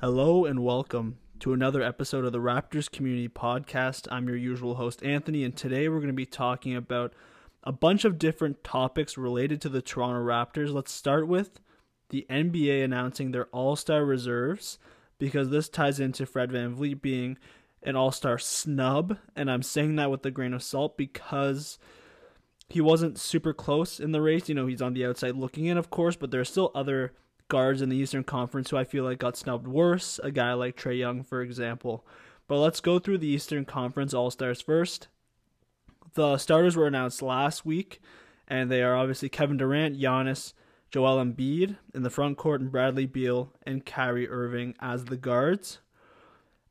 Hello 0.00 0.44
and 0.44 0.64
welcome 0.64 1.18
to 1.38 1.52
another 1.52 1.80
episode 1.80 2.24
of 2.24 2.32
the 2.32 2.40
Raptors 2.40 2.90
Community 2.90 3.28
Podcast. 3.28 4.08
I'm 4.10 4.26
your 4.26 4.36
usual 4.36 4.74
host, 4.74 5.04
Anthony, 5.04 5.44
and 5.44 5.56
today 5.56 5.88
we're 5.88 6.00
going 6.00 6.08
to 6.08 6.12
be 6.12 6.26
talking 6.26 6.74
about 6.74 7.14
a 7.62 7.70
bunch 7.70 8.04
of 8.04 8.18
different 8.18 8.64
topics 8.64 9.16
related 9.16 9.60
to 9.62 9.68
the 9.68 9.80
Toronto 9.80 10.20
Raptors. 10.20 10.74
Let's 10.74 10.90
start 10.90 11.28
with 11.28 11.60
the 12.08 12.26
NBA 12.28 12.82
announcing 12.84 13.30
their 13.30 13.46
All 13.46 13.76
Star 13.76 14.04
reserves 14.04 14.80
because 15.16 15.50
this 15.50 15.68
ties 15.68 16.00
into 16.00 16.26
Fred 16.26 16.50
VanVleet 16.50 17.00
being 17.00 17.38
an 17.84 17.94
All 17.94 18.10
Star 18.10 18.36
snub, 18.36 19.16
and 19.36 19.48
I'm 19.48 19.62
saying 19.62 19.94
that 19.96 20.10
with 20.10 20.26
a 20.26 20.32
grain 20.32 20.54
of 20.54 20.62
salt 20.64 20.96
because 20.96 21.78
he 22.68 22.80
wasn't 22.80 23.16
super 23.16 23.52
close 23.52 24.00
in 24.00 24.10
the 24.10 24.20
race. 24.20 24.48
You 24.48 24.56
know, 24.56 24.66
he's 24.66 24.82
on 24.82 24.94
the 24.94 25.06
outside 25.06 25.36
looking 25.36 25.66
in, 25.66 25.78
of 25.78 25.88
course, 25.88 26.16
but 26.16 26.32
there's 26.32 26.50
still 26.50 26.72
other 26.74 27.12
guards 27.48 27.82
in 27.82 27.88
the 27.88 27.96
Eastern 27.96 28.24
Conference 28.24 28.70
who 28.70 28.76
I 28.76 28.84
feel 28.84 29.04
like 29.04 29.18
got 29.18 29.36
snubbed 29.36 29.66
worse. 29.66 30.18
A 30.22 30.30
guy 30.30 30.52
like 30.54 30.76
Trae 30.76 30.98
Young, 30.98 31.22
for 31.22 31.42
example. 31.42 32.06
But 32.46 32.58
let's 32.58 32.80
go 32.80 32.98
through 32.98 33.18
the 33.18 33.28
Eastern 33.28 33.64
Conference 33.64 34.12
All 34.12 34.30
Stars 34.30 34.60
first. 34.60 35.08
The 36.14 36.38
starters 36.38 36.76
were 36.76 36.86
announced 36.86 37.22
last 37.22 37.66
week, 37.66 38.00
and 38.46 38.70
they 38.70 38.82
are 38.82 38.96
obviously 38.96 39.28
Kevin 39.28 39.56
Durant, 39.56 39.98
Giannis, 39.98 40.52
Joel 40.90 41.24
Embiid 41.24 41.76
in 41.92 42.02
the 42.02 42.10
front 42.10 42.36
court, 42.36 42.60
and 42.60 42.70
Bradley 42.70 43.06
Beal 43.06 43.52
and 43.64 43.84
Kyrie 43.84 44.28
Irving 44.28 44.74
as 44.80 45.06
the 45.06 45.16
guards. 45.16 45.80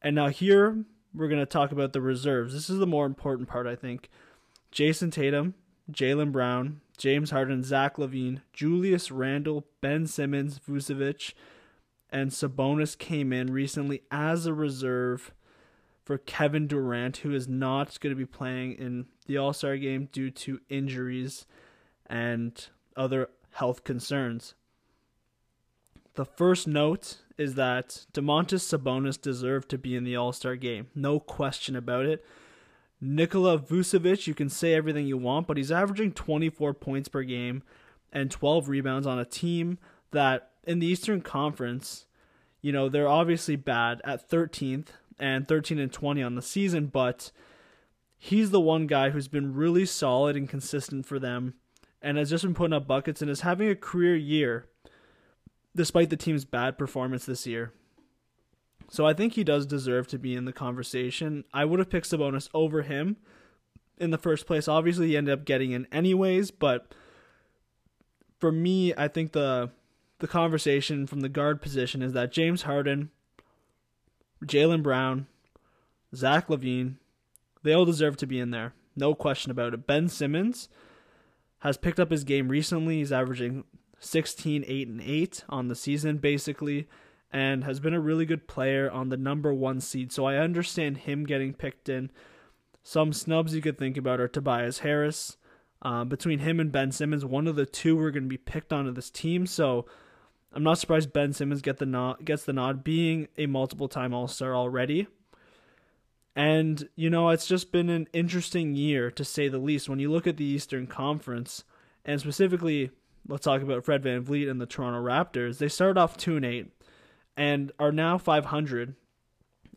And 0.01 0.15
now 0.15 0.29
here 0.29 0.85
we're 1.13 1.27
going 1.27 1.39
to 1.39 1.45
talk 1.45 1.71
about 1.71 1.93
the 1.93 2.01
reserves. 2.01 2.53
This 2.53 2.69
is 2.69 2.79
the 2.79 2.87
more 2.87 3.05
important 3.05 3.49
part, 3.49 3.67
I 3.67 3.75
think. 3.75 4.09
Jayson 4.71 5.11
Tatum, 5.11 5.55
Jaylen 5.91 6.31
Brown, 6.31 6.81
James 6.97 7.31
Harden, 7.31 7.63
Zach 7.63 7.97
LaVine, 7.97 8.41
Julius 8.53 9.11
Randle, 9.11 9.65
Ben 9.81 10.05
Simmons, 10.07 10.59
Vucevic, 10.67 11.33
and 12.09 12.31
Sabonis 12.31 12.97
came 12.97 13.33
in 13.33 13.51
recently 13.51 14.03
as 14.11 14.45
a 14.45 14.53
reserve 14.53 15.33
for 16.03 16.17
Kevin 16.17 16.67
Durant, 16.67 17.17
who 17.17 17.33
is 17.33 17.47
not 17.47 17.99
going 17.99 18.11
to 18.13 18.17
be 18.17 18.25
playing 18.25 18.73
in 18.73 19.05
the 19.25 19.37
All 19.37 19.53
Star 19.53 19.77
game 19.77 20.09
due 20.11 20.29
to 20.31 20.61
injuries 20.69 21.45
and 22.05 22.67
other 22.95 23.29
health 23.51 23.83
concerns. 23.83 24.53
The 26.15 26.25
first 26.25 26.67
note 26.67 27.19
is 27.37 27.55
that 27.55 28.05
Domantas 28.13 28.61
Sabonis 28.61 29.19
deserved 29.19 29.69
to 29.69 29.77
be 29.77 29.95
in 29.95 30.03
the 30.03 30.15
All 30.15 30.33
Star 30.33 30.55
game. 30.55 30.87
No 30.93 31.19
question 31.19 31.75
about 31.75 32.05
it. 32.05 32.23
Nikola 33.03 33.59
Vucevic, 33.59 34.27
you 34.27 34.33
can 34.33 34.47
say 34.49 34.73
everything 34.73 35.05
you 35.05 35.17
want, 35.17 35.45
but 35.45 35.57
he's 35.57 35.71
averaging 35.71 36.13
24 36.13 36.73
points 36.73 37.09
per 37.09 37.23
game 37.23 37.61
and 38.13 38.31
12 38.31 38.69
rebounds 38.69 39.05
on 39.05 39.19
a 39.19 39.25
team 39.25 39.77
that 40.11 40.51
in 40.63 40.79
the 40.79 40.87
Eastern 40.87 41.21
Conference, 41.21 42.05
you 42.61 42.71
know, 42.71 42.87
they're 42.87 43.09
obviously 43.09 43.57
bad 43.57 44.01
at 44.05 44.29
13th 44.29 44.87
and 45.19 45.47
13 45.47 45.79
and 45.79 45.91
20 45.91 46.23
on 46.23 46.35
the 46.35 46.41
season, 46.41 46.87
but 46.87 47.31
he's 48.17 48.51
the 48.51 48.61
one 48.61 48.87
guy 48.87 49.09
who's 49.09 49.27
been 49.27 49.53
really 49.53 49.85
solid 49.85 50.37
and 50.37 50.47
consistent 50.47 51.05
for 51.05 51.19
them 51.19 51.55
and 52.01 52.17
has 52.17 52.29
just 52.29 52.45
been 52.45 52.53
putting 52.53 52.73
up 52.73 52.87
buckets 52.87 53.21
and 53.21 53.29
is 53.29 53.41
having 53.41 53.69
a 53.69 53.75
career 53.75 54.15
year 54.15 54.67
despite 55.75 56.09
the 56.09 56.15
team's 56.15 56.45
bad 56.45 56.77
performance 56.77 57.25
this 57.25 57.45
year. 57.45 57.73
So 58.89 59.05
I 59.05 59.13
think 59.13 59.33
he 59.33 59.43
does 59.43 59.65
deserve 59.65 60.07
to 60.07 60.19
be 60.19 60.35
in 60.35 60.45
the 60.45 60.53
conversation. 60.53 61.45
I 61.53 61.65
would 61.65 61.79
have 61.79 61.89
picked 61.89 62.09
Sabonis 62.09 62.49
over 62.53 62.83
him 62.83 63.17
in 63.97 64.11
the 64.11 64.17
first 64.17 64.45
place. 64.45 64.67
Obviously, 64.67 65.07
he 65.07 65.17
ended 65.17 65.33
up 65.33 65.45
getting 65.45 65.71
in 65.71 65.87
anyways, 65.91 66.51
but 66.51 66.93
for 68.39 68.51
me, 68.51 68.93
I 68.95 69.07
think 69.07 69.31
the 69.31 69.71
the 70.19 70.27
conversation 70.27 71.05
from 71.05 71.19
the 71.19 71.29
guard 71.29 71.61
position 71.61 72.01
is 72.01 72.13
that 72.13 72.31
James 72.31 72.61
Harden, 72.61 73.09
Jaylen 74.45 74.83
Brown, 74.83 75.27
Zach 76.15 76.47
LaVine, 76.47 76.95
they 77.63 77.73
all 77.73 77.83
deserve 77.83 78.15
to 78.17 78.27
be 78.27 78.39
in 78.39 78.51
there. 78.51 78.73
No 78.95 79.15
question 79.15 79.51
about 79.51 79.73
it. 79.73 79.87
Ben 79.87 80.07
Simmons 80.07 80.69
has 81.59 81.77
picked 81.77 81.99
up 81.99 82.11
his 82.11 82.23
game 82.23 82.47
recently. 82.47 82.99
He's 82.99 83.11
averaging 83.11 83.63
16, 83.99 84.63
8, 84.67 84.87
and 84.87 85.01
8 85.01 85.43
on 85.49 85.67
the 85.67 85.75
season, 85.75 86.17
basically 86.17 86.87
and 87.33 87.63
has 87.63 87.79
been 87.79 87.95
a 87.95 87.99
really 87.99 88.25
good 88.25 88.47
player 88.47 88.89
on 88.89 89.09
the 89.09 89.17
number 89.17 89.51
one 89.51 89.81
seed. 89.81 90.11
So 90.11 90.25
I 90.25 90.37
understand 90.37 90.97
him 90.97 91.25
getting 91.25 91.53
picked 91.53 91.89
in. 91.89 92.11
Some 92.83 93.11
snubs 93.11 93.55
you 93.55 93.61
could 93.61 93.77
think 93.77 93.97
about 93.97 94.19
are 94.19 94.27
Tobias 94.27 94.79
Harris. 94.79 95.37
Uh, 95.81 96.05
between 96.05 96.39
him 96.39 96.59
and 96.59 96.71
Ben 96.71 96.91
Simmons, 96.91 97.25
one 97.25 97.47
of 97.47 97.55
the 97.55 97.65
two 97.65 97.99
are 97.99 98.11
going 98.11 98.23
to 98.23 98.29
be 98.29 98.37
picked 98.37 98.71
onto 98.71 98.91
this 98.91 99.09
team. 99.09 99.47
So 99.47 99.85
I'm 100.53 100.63
not 100.63 100.77
surprised 100.77 101.11
Ben 101.11 101.33
Simmons 101.33 101.61
get 101.61 101.77
the 101.77 101.85
nod, 101.87 102.23
gets 102.23 102.43
the 102.43 102.53
nod, 102.53 102.83
being 102.83 103.27
a 103.37 103.47
multiple 103.47 103.87
time 103.87 104.13
All 104.13 104.27
Star 104.27 104.55
already. 104.55 105.07
And, 106.35 106.87
you 106.95 107.09
know, 107.09 107.29
it's 107.29 107.47
just 107.47 107.71
been 107.71 107.89
an 107.89 108.07
interesting 108.13 108.75
year, 108.75 109.11
to 109.11 109.25
say 109.25 109.47
the 109.47 109.57
least. 109.57 109.89
When 109.89 109.99
you 109.99 110.11
look 110.11 110.25
at 110.27 110.37
the 110.37 110.45
Eastern 110.45 110.87
Conference, 110.87 111.63
and 112.05 112.19
specifically, 112.19 112.91
let's 113.27 113.43
talk 113.43 113.61
about 113.61 113.85
Fred 113.85 114.03
VanVleet 114.03 114.49
and 114.49 114.59
the 114.61 114.65
Toronto 114.65 114.99
Raptors, 115.03 115.57
they 115.57 115.67
started 115.67 115.99
off 115.99 116.17
2 116.17 116.37
and 116.37 116.45
8 116.45 116.71
and 117.37 117.71
are 117.79 117.91
now 117.91 118.17
500. 118.17 118.95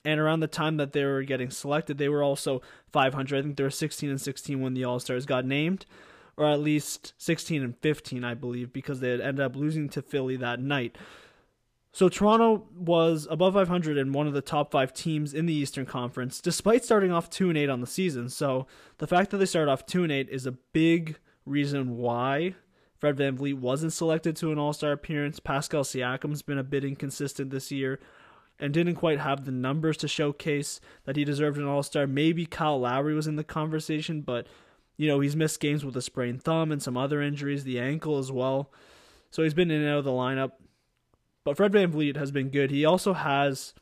And 0.04 0.20
around 0.20 0.40
the 0.40 0.46
time 0.46 0.76
that 0.76 0.92
they 0.92 1.04
were 1.04 1.22
getting 1.22 1.50
selected, 1.50 1.98
they 1.98 2.08
were 2.08 2.22
also 2.22 2.62
500. 2.92 3.38
I 3.38 3.42
think 3.42 3.56
they 3.56 3.64
were 3.64 3.70
16 3.70 4.08
and 4.08 4.20
16 4.20 4.60
when 4.60 4.74
the 4.74 4.84
All 4.84 5.00
Stars 5.00 5.26
got 5.26 5.44
named, 5.44 5.84
or 6.36 6.46
at 6.46 6.60
least 6.60 7.12
16 7.18 7.62
and 7.62 7.76
15, 7.78 8.22
I 8.22 8.34
believe, 8.34 8.72
because 8.72 9.00
they 9.00 9.10
had 9.10 9.20
ended 9.20 9.44
up 9.44 9.56
losing 9.56 9.88
to 9.90 10.02
Philly 10.02 10.36
that 10.36 10.60
night. 10.60 10.96
So 11.96 12.10
Toronto 12.10 12.68
was 12.76 13.26
above 13.30 13.54
500 13.54 13.96
and 13.96 14.12
one 14.12 14.26
of 14.26 14.34
the 14.34 14.42
top 14.42 14.70
five 14.70 14.92
teams 14.92 15.32
in 15.32 15.46
the 15.46 15.54
Eastern 15.54 15.86
Conference, 15.86 16.42
despite 16.42 16.84
starting 16.84 17.10
off 17.10 17.30
2 17.30 17.48
and 17.48 17.56
8 17.56 17.70
on 17.70 17.80
the 17.80 17.86
season. 17.86 18.28
So 18.28 18.66
the 18.98 19.06
fact 19.06 19.30
that 19.30 19.38
they 19.38 19.46
started 19.46 19.72
off 19.72 19.86
2 19.86 20.02
and 20.02 20.12
8 20.12 20.28
is 20.28 20.44
a 20.44 20.52
big 20.52 21.18
reason 21.46 21.96
why 21.96 22.54
Fred 23.06 23.36
VanVleet 23.36 23.60
wasn't 23.60 23.92
selected 23.92 24.34
to 24.34 24.50
an 24.50 24.58
All 24.58 24.72
Star 24.72 24.90
appearance. 24.90 25.38
Pascal 25.38 25.84
Siakam's 25.84 26.42
been 26.42 26.58
a 26.58 26.64
bit 26.64 26.84
inconsistent 26.84 27.50
this 27.50 27.70
year 27.70 28.00
and 28.58 28.74
didn't 28.74 28.96
quite 28.96 29.20
have 29.20 29.44
the 29.44 29.52
numbers 29.52 29.96
to 29.98 30.08
showcase 30.08 30.80
that 31.04 31.14
he 31.14 31.24
deserved 31.24 31.56
an 31.56 31.68
All 31.68 31.84
Star. 31.84 32.08
Maybe 32.08 32.46
Kyle 32.46 32.80
Lowry 32.80 33.14
was 33.14 33.28
in 33.28 33.36
the 33.36 33.44
conversation, 33.44 34.22
but 34.22 34.48
you 34.96 35.06
know 35.06 35.20
he's 35.20 35.36
missed 35.36 35.60
games 35.60 35.84
with 35.84 35.96
a 35.96 36.02
sprained 36.02 36.42
thumb 36.42 36.72
and 36.72 36.82
some 36.82 36.96
other 36.96 37.22
injuries, 37.22 37.62
the 37.62 37.78
ankle 37.78 38.18
as 38.18 38.32
well. 38.32 38.72
So 39.30 39.44
he's 39.44 39.54
been 39.54 39.70
in 39.70 39.82
and 39.82 39.90
out 39.90 39.98
of 39.98 40.04
the 40.04 40.10
lineup. 40.10 40.52
But 41.44 41.56
Fred 41.56 41.70
VanVleet 41.70 42.16
has 42.16 42.32
been 42.32 42.48
good. 42.48 42.72
He 42.72 42.84
also 42.84 43.12
has 43.12 43.72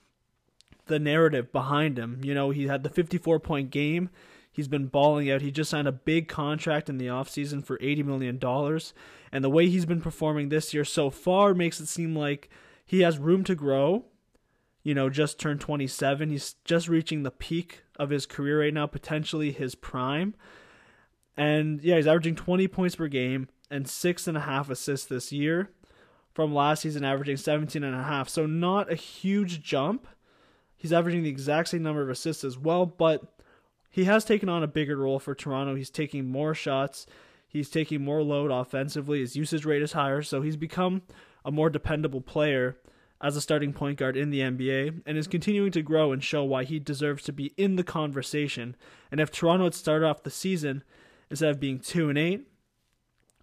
the 0.85 0.99
narrative 0.99 1.51
behind 1.51 1.99
him. 1.99 2.21
You 2.23 2.35
know, 2.35 2.51
he 2.51 2.67
had 2.67 2.83
the 2.83 2.91
54 2.91 3.41
point 3.41 3.71
game 3.71 4.11
He's 4.55 4.69
been 4.69 4.87
balling 4.87 5.29
out. 5.29 5.43
He 5.43 5.51
just 5.51 5.69
signed 5.69 5.89
a 5.89 5.93
big 5.93 6.29
contract 6.29 6.89
in 6.89 6.97
the 6.97 7.09
offseason 7.09 7.65
for 7.65 7.77
$80 7.79 8.05
million. 8.05 8.39
And 9.33 9.43
the 9.45 9.51
way 9.51 9.69
he's 9.69 9.85
been 9.85 10.01
performing 10.01 10.49
this 10.49 10.73
year 10.73 10.85
so 10.85 11.11
far 11.11 11.55
makes 11.55 11.81
it 11.81 11.89
seem 11.89 12.15
like 12.15 12.49
he 12.87 13.01
has 13.01 13.19
room 13.19 13.43
to 13.45 13.57
grow. 13.57 14.05
You 14.85 14.95
know, 14.95 15.11
just 15.11 15.41
turned 15.41 15.61
27. 15.61 16.31
He's 16.31 16.55
just 16.65 16.87
reaching 16.87 17.25
the 17.25 17.33
peak 17.33 17.83
of 17.99 18.11
his 18.11 18.27
career 18.27 18.61
right 18.61 18.73
now, 18.73 18.87
potentially 18.87 19.51
his 19.51 19.75
prime. 19.75 20.37
And 21.37 21.83
yeah, 21.83 21.97
he's 21.97 22.07
averaging 22.07 22.37
20 22.37 22.69
points 22.69 22.95
per 22.95 23.09
game 23.09 23.49
and 23.73 23.89
six 23.89 24.29
and 24.29 24.37
a 24.37 24.43
half 24.43 24.71
assists 24.71 25.07
this 25.07 25.33
year 25.33 25.71
from 26.33 26.55
last 26.55 26.83
season, 26.83 27.05
averaging 27.05 27.39
17 27.39 27.83
and 27.83 27.97
a 27.97 28.05
half. 28.05 28.29
So 28.29 28.47
not 28.47 28.93
a 28.93 28.95
huge 28.95 29.65
jump. 29.65 30.07
He's 30.77 30.93
averaging 30.93 31.25
the 31.25 31.31
exact 31.31 31.71
same 31.71 31.83
number 31.83 32.03
of 32.03 32.09
assists 32.09 32.45
as 32.45 32.57
well, 32.57 32.87
but 32.87 33.34
he 33.95 34.07
has 34.07 34.25
taken 34.25 34.49
on 34.49 34.65
a 34.65 34.67
bigger 34.67 34.97
role 34.97 35.21
for 35.21 35.37
Toronto. 35.37 35.77
He's 35.77 35.89
taking 35.89 36.29
more 36.29 36.53
shots. 36.53 37.07
He's 37.47 37.71
taking 37.71 38.05
more 38.05 38.25
load 38.25 38.51
offensively. 38.51 39.21
His 39.21 39.37
usage 39.37 39.65
rate 39.65 39.83
is 39.83 39.93
higher, 39.93 40.21
so 40.21 40.43
he's 40.43 40.57
become 40.57 41.03
a 41.45 41.53
more 41.53 41.71
dependable 41.71 42.21
player 42.21 42.77
as 43.21 43.37
a 43.37 43.41
starting 43.41 43.73
point 43.73 43.99
guard 43.99 44.17
in 44.17 44.31
the 44.31 44.41
NBA 44.41 45.03
and 45.07 45.17
is 45.17 45.29
continuing 45.29 45.71
to 45.71 45.81
grow 45.81 46.11
and 46.11 46.25
show 46.25 46.43
why 46.43 46.65
he 46.65 46.81
deserves 46.81 47.23
to 47.23 47.33
be 47.33 47.55
in 47.57 47.77
the 47.77 47.85
conversation. 47.85 48.75
And 49.13 49.21
if 49.21 49.31
Toronto 49.31 49.67
had 49.67 49.75
started 49.75 50.07
off 50.07 50.25
the 50.25 50.29
season 50.31 50.83
instead 51.31 51.51
of 51.51 51.61
being 51.61 51.79
2 51.79 52.09
and 52.09 52.19
8, 52.19 52.49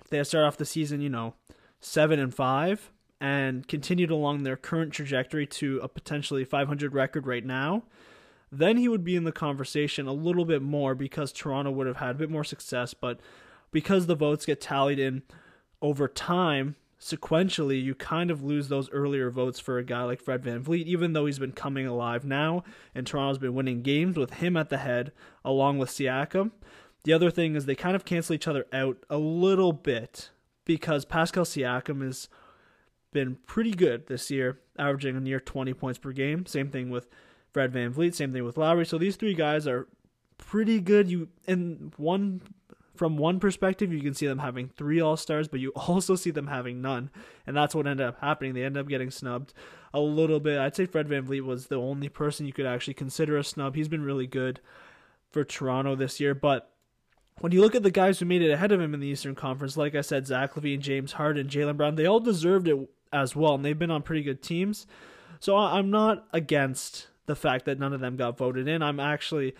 if 0.01 0.09
they 0.09 0.17
had 0.17 0.27
started 0.27 0.47
off 0.47 0.57
the 0.57 0.65
season, 0.65 0.99
you 0.99 1.09
know, 1.09 1.35
7 1.79 2.19
and 2.19 2.35
5 2.35 2.91
and 3.21 3.65
continued 3.69 4.11
along 4.11 4.43
their 4.43 4.57
current 4.57 4.91
trajectory 4.91 5.47
to 5.47 5.79
a 5.81 5.87
potentially 5.87 6.43
500 6.43 6.93
record 6.93 7.25
right 7.25 7.45
now, 7.45 7.83
then 8.51 8.77
he 8.77 8.89
would 8.89 9.03
be 9.03 9.15
in 9.15 9.23
the 9.23 9.31
conversation 9.31 10.07
a 10.07 10.13
little 10.13 10.45
bit 10.45 10.61
more 10.61 10.93
because 10.93 11.31
Toronto 11.31 11.71
would 11.71 11.87
have 11.87 11.97
had 11.97 12.11
a 12.11 12.19
bit 12.19 12.29
more 12.29 12.43
success. 12.43 12.93
But 12.93 13.19
because 13.71 14.07
the 14.07 14.15
votes 14.15 14.45
get 14.45 14.59
tallied 14.59 14.99
in 14.99 15.23
over 15.81 16.07
time, 16.07 16.75
sequentially, 16.99 17.81
you 17.81 17.95
kind 17.95 18.29
of 18.29 18.43
lose 18.43 18.67
those 18.67 18.89
earlier 18.91 19.31
votes 19.31 19.59
for 19.59 19.77
a 19.77 19.83
guy 19.83 20.03
like 20.03 20.21
Fred 20.21 20.43
VanVleet, 20.43 20.85
even 20.85 21.13
though 21.13 21.25
he's 21.25 21.39
been 21.39 21.53
coming 21.53 21.87
alive 21.87 22.25
now 22.25 22.63
and 22.93 23.07
Toronto's 23.07 23.39
been 23.39 23.55
winning 23.55 23.81
games 23.81 24.17
with 24.17 24.33
him 24.35 24.57
at 24.57 24.69
the 24.69 24.77
head 24.77 25.13
along 25.45 25.77
with 25.77 25.89
Siakam. 25.89 26.51
The 27.03 27.13
other 27.13 27.31
thing 27.31 27.55
is 27.55 27.65
they 27.65 27.75
kind 27.75 27.95
of 27.95 28.05
cancel 28.05 28.35
each 28.35 28.47
other 28.47 28.67
out 28.71 28.97
a 29.09 29.17
little 29.17 29.73
bit 29.73 30.29
because 30.65 31.05
Pascal 31.05 31.45
Siakam 31.45 32.03
has 32.03 32.29
been 33.11 33.37
pretty 33.47 33.71
good 33.71 34.07
this 34.07 34.29
year, 34.29 34.59
averaging 34.77 35.15
a 35.15 35.19
near 35.19 35.39
20 35.39 35.73
points 35.73 35.97
per 35.97 36.11
game. 36.11 36.45
Same 36.45 36.69
thing 36.69 36.89
with 36.89 37.07
Fred 37.53 37.73
VanVleet, 37.73 38.15
same 38.15 38.33
thing 38.33 38.43
with 38.43 38.57
Lowry. 38.57 38.85
So 38.85 38.97
these 38.97 39.15
three 39.15 39.33
guys 39.33 39.67
are 39.67 39.87
pretty 40.37 40.79
good. 40.79 41.09
You 41.09 41.29
in 41.45 41.93
one 41.97 42.41
from 42.95 43.17
one 43.17 43.39
perspective, 43.39 43.91
you 43.91 44.01
can 44.01 44.13
see 44.13 44.27
them 44.27 44.39
having 44.39 44.69
three 44.69 45.01
All 45.01 45.17
Stars, 45.17 45.47
but 45.47 45.59
you 45.59 45.69
also 45.75 46.15
see 46.15 46.31
them 46.31 46.47
having 46.47 46.81
none, 46.81 47.09
and 47.47 47.55
that's 47.55 47.73
what 47.73 47.87
ended 47.87 48.05
up 48.05 48.19
happening. 48.19 48.53
They 48.53 48.63
ended 48.63 48.81
up 48.81 48.87
getting 48.87 49.11
snubbed 49.11 49.53
a 49.93 49.99
little 49.99 50.39
bit. 50.39 50.59
I'd 50.59 50.75
say 50.75 50.85
Fred 50.85 51.07
VanVleet 51.07 51.43
was 51.43 51.67
the 51.67 51.79
only 51.79 52.09
person 52.09 52.45
you 52.45 52.53
could 52.53 52.65
actually 52.65 52.93
consider 52.93 53.37
a 53.37 53.43
snub. 53.43 53.75
He's 53.75 53.87
been 53.87 54.03
really 54.03 54.27
good 54.27 54.61
for 55.29 55.43
Toronto 55.43 55.95
this 55.95 56.19
year, 56.19 56.35
but 56.35 56.71
when 57.39 57.51
you 57.51 57.61
look 57.61 57.75
at 57.75 57.83
the 57.83 57.91
guys 57.91 58.19
who 58.19 58.25
made 58.25 58.43
it 58.43 58.51
ahead 58.51 58.71
of 58.71 58.79
him 58.79 58.93
in 58.93 58.99
the 58.99 59.07
Eastern 59.07 59.33
Conference, 59.35 59.77
like 59.77 59.95
I 59.95 60.01
said, 60.01 60.27
Zach 60.27 60.53
LaVine, 60.53 60.79
James 60.79 61.13
Harden, 61.13 61.47
Jaylen 61.47 61.77
Brown, 61.77 61.95
they 61.95 62.05
all 62.05 62.19
deserved 62.19 62.67
it 62.67 62.77
as 63.11 63.35
well, 63.35 63.55
and 63.55 63.65
they've 63.65 63.77
been 63.77 63.91
on 63.91 64.03
pretty 64.03 64.21
good 64.21 64.43
teams. 64.43 64.85
So 65.39 65.57
I'm 65.57 65.89
not 65.89 66.27
against 66.33 67.07
the 67.31 67.35
fact 67.35 67.63
that 67.63 67.79
none 67.79 67.93
of 67.93 68.01
them 68.01 68.17
got 68.17 68.37
voted 68.37 68.67
in. 68.67 68.83
I'm 68.83 68.99
actually 68.99 69.55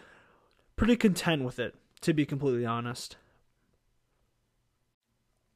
pretty 0.76 0.98
content 0.98 1.46
with 1.46 1.58
it, 1.58 1.74
to 2.02 2.14
be 2.14 2.26
completely 2.26 2.66
honest. 2.66 3.16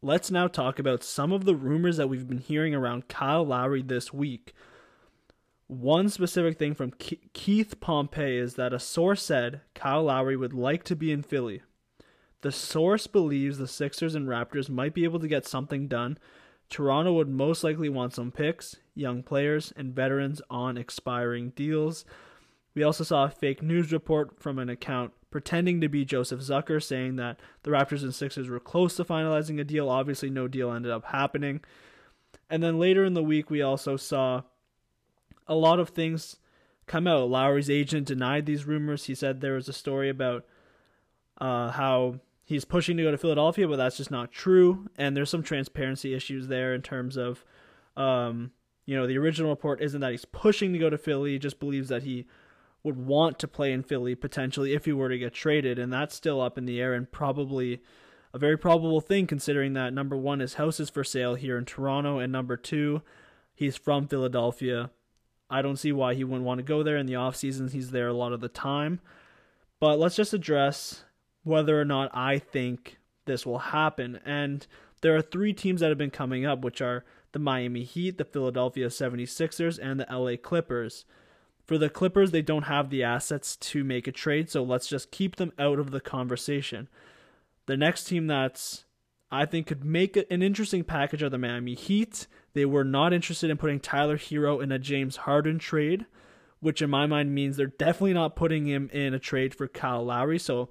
Let's 0.02 0.32
now 0.32 0.48
talk 0.48 0.80
about 0.80 1.04
some 1.04 1.34
of 1.34 1.44
the 1.44 1.56
rumors 1.56 1.98
that 1.98 2.08
we've 2.08 2.26
been 2.26 2.38
hearing 2.38 2.74
around 2.74 3.10
Kyle 3.10 3.46
Lowry 3.46 3.82
this 3.82 4.14
week. 4.14 4.54
One 5.68 6.08
specific 6.08 6.58
thing 6.58 6.74
from 6.74 6.94
Keith 7.34 7.82
Pompey 7.82 8.38
is 8.38 8.54
that 8.54 8.72
a 8.72 8.80
source 8.80 9.22
said 9.22 9.60
Kyle 9.74 10.04
Lowry 10.04 10.38
would 10.38 10.54
like 10.54 10.84
to 10.86 10.96
be 10.96 11.12
in 11.12 11.22
Philly. 11.22 11.64
The 12.44 12.52
source 12.54 13.08
believes 13.08 13.58
the 13.58 13.68
Sixers 13.68 14.16
and 14.16 14.30
Raptors 14.30 14.70
might 14.70 14.94
be 14.94 15.04
able 15.04 15.20
to 15.20 15.28
get 15.28 15.46
something 15.46 15.90
done. 15.90 16.18
Toronto 16.70 17.14
would 17.14 17.30
most 17.30 17.64
likely 17.64 17.90
want 17.90 18.14
some 18.14 18.32
picks, 18.32 18.78
young 18.96 19.24
players, 19.24 19.74
and 19.76 19.96
veterans 19.96 20.42
on 20.50 20.78
expiring 20.78 21.52
deals. 21.52 22.06
We 22.74 22.84
also 22.84 23.04
saw 23.04 23.26
a 23.26 23.30
fake 23.30 23.62
news 23.62 23.92
report 23.94 24.40
from 24.40 24.60
an 24.60 24.70
account 24.70 25.14
pretending 25.32 25.82
to 25.82 25.90
be 25.90 26.06
Joseph 26.06 26.40
Zucker 26.40 26.82
saying 26.82 27.18
that 27.18 27.40
the 27.64 27.72
Raptors 27.72 28.04
and 28.04 28.14
Sixers 28.14 28.50
were 28.50 28.60
close 28.60 28.96
to 28.96 29.06
finalizing 29.06 29.60
a 29.60 29.64
deal. 29.64 29.90
Obviously, 29.90 30.30
no 30.30 30.48
deal 30.48 30.72
ended 30.72 30.92
up 30.92 31.06
happening. 31.06 31.62
And 32.50 32.62
then 32.62 32.80
later 32.80 33.04
in 33.04 33.14
the 33.14 33.24
week, 33.24 33.50
we 33.50 33.62
also 33.62 33.98
saw 33.98 34.44
a 35.48 35.56
lot 35.56 35.80
of 35.80 35.90
things 35.90 36.38
come 36.88 37.08
out. 37.08 37.30
Lowry's 37.30 37.70
agent 37.70 38.08
denied 38.08 38.46
these 38.46 38.66
rumors. 38.66 39.06
He 39.06 39.16
said 39.16 39.42
there 39.42 39.54
was 39.54 39.68
a 39.68 39.74
story 39.74 40.10
about 40.10 40.46
uh, 41.40 41.72
how 41.72 42.20
he's 42.46 42.64
pushing 42.64 42.96
to 42.96 43.04
go 43.04 43.12
to 43.12 43.18
Philadelphia, 43.18 43.68
but 43.68 43.78
that's 43.78 43.98
just 43.98 44.12
not 44.12 44.32
true. 44.32 44.88
And 44.98 45.18
there's 45.18 45.30
some 45.30 45.44
transparency 45.44 46.14
issues 46.14 46.48
there 46.48 46.74
in 46.74 46.82
terms 46.82 47.18
of, 47.18 47.44
um, 47.98 48.52
you 48.86 48.96
know, 48.96 49.08
the 49.08 49.18
original 49.18 49.50
report 49.50 49.82
isn't 49.82 50.00
that 50.02 50.12
he's 50.12 50.26
pushing 50.26 50.72
to 50.72 50.80
go 50.80 50.90
to 50.90 50.98
Philly. 50.98 51.32
He 51.32 51.40
just 51.40 51.60
believes 51.60 51.90
that 51.90 52.04
he 52.04 52.26
would 52.84 52.98
want 52.98 53.40
to 53.40 53.48
play 53.48 53.74
in 53.74 53.82
Philly 53.82 54.14
potentially 54.14 54.74
if 54.74 54.86
he 54.86 54.94
were 54.94 55.10
to 55.10 55.18
get 55.18 55.34
traded, 55.34 55.80
and 55.80 55.92
that's 55.92 56.16
still 56.16 56.40
up 56.40 56.58
in 56.58 56.66
the 56.66 56.80
air 56.80 56.94
and 56.94 57.12
probably 57.12 57.82
a 58.32 58.38
very 58.38 58.58
probable 58.58 59.02
thing 59.02 59.26
considering 59.26 59.74
that 59.74 59.94
number 59.94 60.16
one, 60.16 60.40
his 60.40 60.54
house 60.56 60.80
is 60.80 60.92
for 60.92 61.04
sale 61.04 61.34
here 61.34 61.58
in 61.58 61.66
Toronto, 61.66 62.20
and 62.20 62.32
number 62.32 62.56
two, 62.56 63.02
he's 63.56 63.76
from 63.76 64.08
Philadelphia. 64.08 64.92
I 65.50 65.64
don't 65.64 65.78
see 65.78 65.92
why 65.92 66.14
he 66.14 66.24
wouldn't 66.24 66.46
want 66.46 66.60
to 66.60 66.64
go 66.64 66.84
there 66.84 66.98
in 66.98 67.06
the 67.08 67.16
off 67.16 67.36
seasons. 67.36 67.74
He's 67.74 67.92
there 67.92 68.08
a 68.08 68.14
lot 68.14 68.34
of 68.34 68.42
the 68.42 68.50
time. 68.50 69.00
But 69.80 70.00
let's 70.00 70.16
just 70.16 70.34
address 70.34 71.06
whether 71.46 71.80
or 71.80 71.86
not 71.86 72.12
I 72.14 72.40
think 72.40 72.98
this 73.26 73.46
will 73.46 73.60
happen. 73.60 74.20
And 74.26 74.68
there 75.02 75.16
are 75.16 75.22
three 75.22 75.54
teams 75.54 75.80
that 75.80 75.90
have 75.90 75.98
been 75.98 76.12
coming 76.12 76.46
up, 76.46 76.62
which 76.62 76.82
are 76.82 77.06
the 77.32 77.40
Miami 77.40 77.84
Heat, 77.84 78.18
the 78.18 78.26
Philadelphia 78.26 78.88
76ers, 78.88 79.80
and 79.82 80.00
the 80.00 80.08
LA 80.12 80.36
Clippers. 80.36 81.06
For 81.66 81.78
the 81.78 81.90
Clippers, 81.90 82.32
they 82.32 82.42
don't 82.42 82.64
have 82.64 82.90
the 82.90 83.04
assets 83.04 83.56
to 83.58 83.84
make 83.84 84.08
a 84.08 84.12
trade, 84.12 84.50
so 84.50 84.64
let's 84.64 84.88
just 84.88 85.12
keep 85.12 85.36
them 85.38 85.54
out 85.58 85.80
of 85.80 85.92
the 85.92 86.02
conversation. 86.02 86.90
The 87.68 87.78
next 87.78 88.06
team 88.06 88.28
that's 88.28 88.86
I 89.32 89.46
think 89.46 89.68
could 89.68 89.84
make 89.84 90.16
an 90.16 90.42
interesting 90.42 90.84
package 90.84 91.24
are 91.24 91.30
the 91.30 91.38
Miami 91.38 91.76
Heat. 91.76 92.28
They 92.54 92.66
were 92.66 92.84
not 92.84 93.14
interested 93.14 93.50
in 93.50 93.58
putting 93.58 93.80
Tyler 93.80 94.18
Herro 94.18 94.62
in 94.62 94.72
a 94.72 94.80
James 94.80 95.18
Harden 95.18 95.60
trade, 95.60 96.06
which 96.60 96.82
in 96.82 96.90
my 96.90 97.06
mind 97.06 97.34
means 97.34 97.58
they're 97.58 97.68
definitely 97.68 98.14
not 98.14 98.36
putting 98.36 98.66
him 98.66 98.90
in 98.94 99.14
a 99.14 99.20
trade 99.20 99.54
for 99.54 99.68
Kyle 99.68 100.06
Lowry. 100.06 100.40
So 100.40 100.70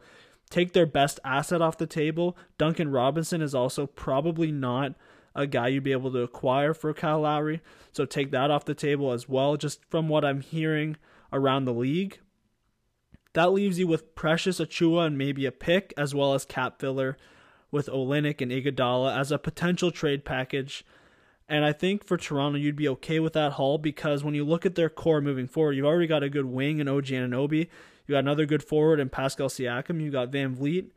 take 0.50 0.72
their 0.72 0.86
best 0.86 1.20
asset 1.24 1.62
off 1.62 1.78
the 1.78 1.86
table. 1.86 2.36
Duncan 2.58 2.90
Robinson 2.90 3.42
is 3.42 3.54
also 3.54 3.86
probably 3.86 4.52
not 4.52 4.94
a 5.34 5.46
guy 5.46 5.68
you'd 5.68 5.82
be 5.84 5.92
able 5.92 6.12
to 6.12 6.20
acquire 6.20 6.74
for 6.74 6.94
Kyle 6.94 7.20
Lowry. 7.20 7.60
So 7.92 8.04
take 8.04 8.30
that 8.30 8.50
off 8.50 8.64
the 8.64 8.74
table 8.74 9.12
as 9.12 9.28
well, 9.28 9.56
just 9.56 9.84
from 9.90 10.08
what 10.08 10.24
I'm 10.24 10.40
hearing 10.40 10.96
around 11.32 11.64
the 11.64 11.74
league. 11.74 12.20
That 13.32 13.52
leaves 13.52 13.78
you 13.78 13.88
with 13.88 14.14
Precious 14.14 14.60
Achiuwa 14.60 15.06
and 15.06 15.18
maybe 15.18 15.44
a 15.44 15.52
pick, 15.52 15.92
as 15.96 16.14
well 16.14 16.34
as 16.34 16.44
cap 16.44 16.78
filler 16.78 17.16
with 17.72 17.88
Olynyk 17.88 18.40
and 18.40 18.52
Iguodala 18.52 19.18
as 19.18 19.32
a 19.32 19.38
potential 19.38 19.90
trade 19.90 20.24
package. 20.24 20.84
And 21.48 21.64
I 21.64 21.72
think 21.72 22.04
for 22.04 22.16
Toronto, 22.16 22.56
you'd 22.56 22.76
be 22.76 22.88
okay 22.88 23.18
with 23.18 23.32
that 23.32 23.54
haul 23.54 23.76
because 23.76 24.22
when 24.22 24.34
you 24.34 24.44
look 24.44 24.64
at 24.64 24.76
their 24.76 24.88
core 24.88 25.20
moving 25.20 25.48
forward, 25.48 25.72
you've 25.72 25.84
already 25.84 26.06
got 26.06 26.22
a 26.22 26.30
good 26.30 26.46
wing 26.46 26.78
in 26.78 26.88
OG 26.88 27.06
Anunoby. 27.06 27.68
You 28.06 28.12
got 28.12 28.20
another 28.20 28.46
good 28.46 28.62
forward 28.62 29.00
in 29.00 29.08
Pascal 29.08 29.48
Siakam. 29.48 30.00
You 30.00 30.10
got 30.10 30.30
VanVleet 30.30 30.90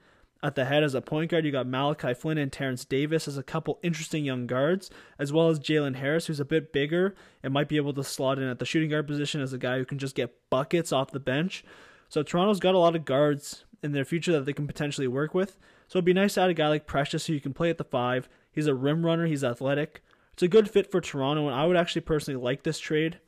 at 0.44 0.56
the 0.56 0.65
head 0.65 0.83
as 0.83 0.94
a 0.94 1.01
point 1.01 1.31
guard. 1.31 1.45
You 1.45 1.51
got 1.51 1.68
Malachi 1.68 2.13
Flynn 2.13 2.38
and 2.38 2.51
Terence 2.51 2.86
Davis 2.86 3.27
as 3.27 3.38
a 3.38 3.44
couple 3.44 3.80
interesting 3.81 4.25
young 4.25 4.45
guards, 4.45 4.89
as 5.18 5.33
well 5.33 5.50
as 5.50 5.59
Jalen 5.59 5.95
Harris, 5.95 6.27
who's 6.27 6.39
a 6.39 6.45
bit 6.45 6.74
bigger 6.74 7.15
and 7.42 7.54
might 7.54 7.69
be 7.69 7.77
able 7.77 7.94
to 7.94 8.04
slot 8.04 8.39
in 8.39 8.48
at 8.48 8.59
the 8.59 8.65
shooting 8.65 8.89
guard 8.89 9.07
position 9.07 9.42
as 9.42 9.54
a 9.54 9.57
guy 9.57 9.77
who 9.77 9.86
can 9.86 9.98
just 9.98 10.15
get 10.15 10.36
buckets 10.50 10.92
off 10.92 11.12
the 11.12 11.19
bench. 11.19 11.63
So 12.09 12.24
Toronto's 12.24 12.59
got 12.59 12.75
a 12.75 12.80
lot 12.80 12.95
of 12.95 13.06
guards 13.06 13.65
in 13.83 13.92
their 13.92 14.06
future 14.06 14.31
that 14.33 14.45
they 14.45 14.53
can 14.53 14.68
potentially 14.68 15.07
work 15.07 15.33
with. 15.33 15.57
So 15.88 15.98
it'd 15.98 16.06
be 16.06 16.13
nice 16.13 16.33
to 16.33 16.42
add 16.42 16.50
a 16.50 16.53
guy 16.53 16.68
like 16.68 16.88
Precious 16.88 17.25
who 17.25 17.33
you 17.33 17.42
can 17.42 17.53
play 17.53 17.69
at 17.69 17.77
the 17.77 17.83
five. 17.83 18.27
He's 18.51 18.68
a 18.68 18.75
rim 18.75 19.06
runner, 19.06 19.25
he's 19.25 19.44
athletic. 19.44 20.01
It's 20.33 20.44
a 20.44 20.48
good 20.48 20.69
fit 20.69 20.92
for 20.92 21.01
Toronto, 21.01 21.48
and 21.48 21.56
I 21.56 21.65
would 21.65 21.77
actually 21.77 22.01
personally 22.01 22.42
like 22.42 22.63
this 22.63 22.80
trade. 22.80 23.19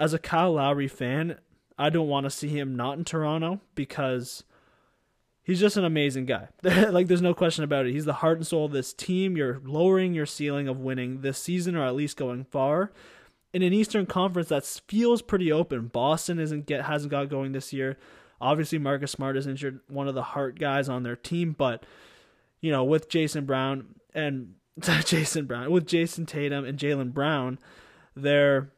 As 0.00 0.14
a 0.14 0.18
Kyle 0.18 0.54
Lowry 0.54 0.88
fan, 0.88 1.38
I 1.78 1.90
don't 1.90 2.08
want 2.08 2.24
to 2.24 2.30
see 2.30 2.48
him 2.48 2.76
not 2.76 2.98
in 2.98 3.04
Toronto 3.04 3.60
because 3.74 4.42
he's 5.42 5.60
just 5.60 5.76
an 5.76 5.84
amazing 5.84 6.26
guy. 6.26 6.48
like 6.62 7.06
there's 7.06 7.22
no 7.22 7.34
question 7.34 7.64
about 7.64 7.86
it. 7.86 7.92
He's 7.92 8.04
the 8.04 8.14
heart 8.14 8.38
and 8.38 8.46
soul 8.46 8.66
of 8.66 8.72
this 8.72 8.92
team. 8.92 9.36
You're 9.36 9.60
lowering 9.64 10.12
your 10.12 10.26
ceiling 10.26 10.68
of 10.68 10.80
winning 10.80 11.20
this 11.20 11.38
season 11.38 11.76
or 11.76 11.86
at 11.86 11.94
least 11.94 12.16
going 12.16 12.44
far. 12.44 12.92
In 13.54 13.62
an 13.62 13.72
Eastern 13.72 14.04
Conference 14.06 14.48
that 14.48 14.66
feels 14.88 15.22
pretty 15.22 15.50
open. 15.50 15.86
Boston 15.86 16.38
isn't 16.38 16.66
get 16.66 16.84
hasn't 16.84 17.10
got 17.10 17.30
going 17.30 17.52
this 17.52 17.72
year. 17.72 17.96
Obviously 18.40 18.78
Marcus 18.78 19.12
Smart 19.12 19.36
is 19.36 19.46
injured, 19.46 19.80
one 19.88 20.06
of 20.06 20.14
the 20.14 20.22
heart 20.22 20.58
guys 20.58 20.88
on 20.88 21.02
their 21.02 21.16
team, 21.16 21.54
but 21.56 21.84
you 22.60 22.70
know, 22.70 22.84
with 22.84 23.08
Jason 23.08 23.46
Brown 23.46 23.94
and 24.14 24.54
Jason 24.80 25.46
Brown, 25.46 25.70
with 25.70 25.86
Jayson 25.86 26.26
Tatum 26.26 26.64
and 26.64 26.78
Jaylen 26.78 27.12
Brown, 27.12 27.58
they're 28.14 28.70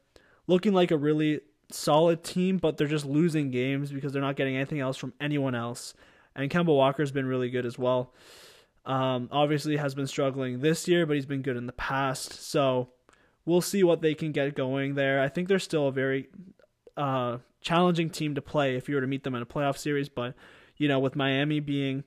looking 0.47 0.73
like 0.73 0.91
a 0.91 0.97
really 0.97 1.41
solid 1.73 2.23
team, 2.23 2.57
but 2.57 2.77
they're 2.77 2.87
just 2.87 3.05
losing 3.05 3.51
games 3.51 3.91
because 3.91 4.13
they're 4.13 4.21
not 4.21 4.35
getting 4.35 4.55
anything 4.55 4.79
else 4.79 4.97
from 4.97 5.13
anyone 5.19 5.55
else. 5.55 5.93
And 6.35 6.49
Kemba 6.49 6.67
Walker's 6.67 7.11
been 7.11 7.25
really 7.25 7.49
good 7.49 7.65
as 7.65 7.77
well. 7.77 8.13
Um, 8.85 9.29
obviously 9.31 9.77
has 9.77 9.93
been 9.93 10.07
struggling 10.07 10.59
this 10.59 10.87
year, 10.87 11.05
but 11.05 11.15
he's 11.15 11.25
been 11.25 11.41
good 11.41 11.57
in 11.57 11.67
the 11.67 11.73
past. 11.73 12.33
So 12.33 12.89
we'll 13.45 13.61
see 13.61 13.83
what 13.83 14.01
they 14.01 14.13
can 14.13 14.31
get 14.31 14.55
going 14.55 14.95
there. 14.95 15.21
I 15.21 15.29
think 15.29 15.47
they're 15.47 15.59
still 15.59 15.87
a 15.87 15.91
very 15.91 16.29
uh, 16.97 17.37
challenging 17.61 18.09
team 18.09 18.35
to 18.35 18.41
play 18.41 18.75
if 18.75 18.89
you 18.89 18.95
were 18.95 19.01
to 19.01 19.07
meet 19.07 19.23
them 19.23 19.35
in 19.35 19.41
a 19.41 19.45
playoff 19.45 19.77
series. 19.77 20.09
But 20.09 20.35
you 20.77 20.87
know, 20.87 20.99
with 20.99 21.15
Miami 21.15 21.59
being 21.59 22.03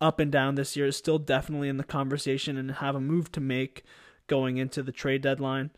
up 0.00 0.20
and 0.20 0.30
down 0.30 0.56
this 0.56 0.76
year, 0.76 0.86
is 0.86 0.96
still 0.96 1.18
definitely 1.18 1.68
in 1.68 1.78
the 1.78 1.84
conversation 1.84 2.58
and 2.58 2.70
have 2.72 2.94
a 2.94 3.00
move 3.00 3.32
to 3.32 3.40
make 3.40 3.82
going 4.26 4.58
into 4.58 4.82
the 4.82 4.92
trade 4.92 5.22
deadline 5.22 5.70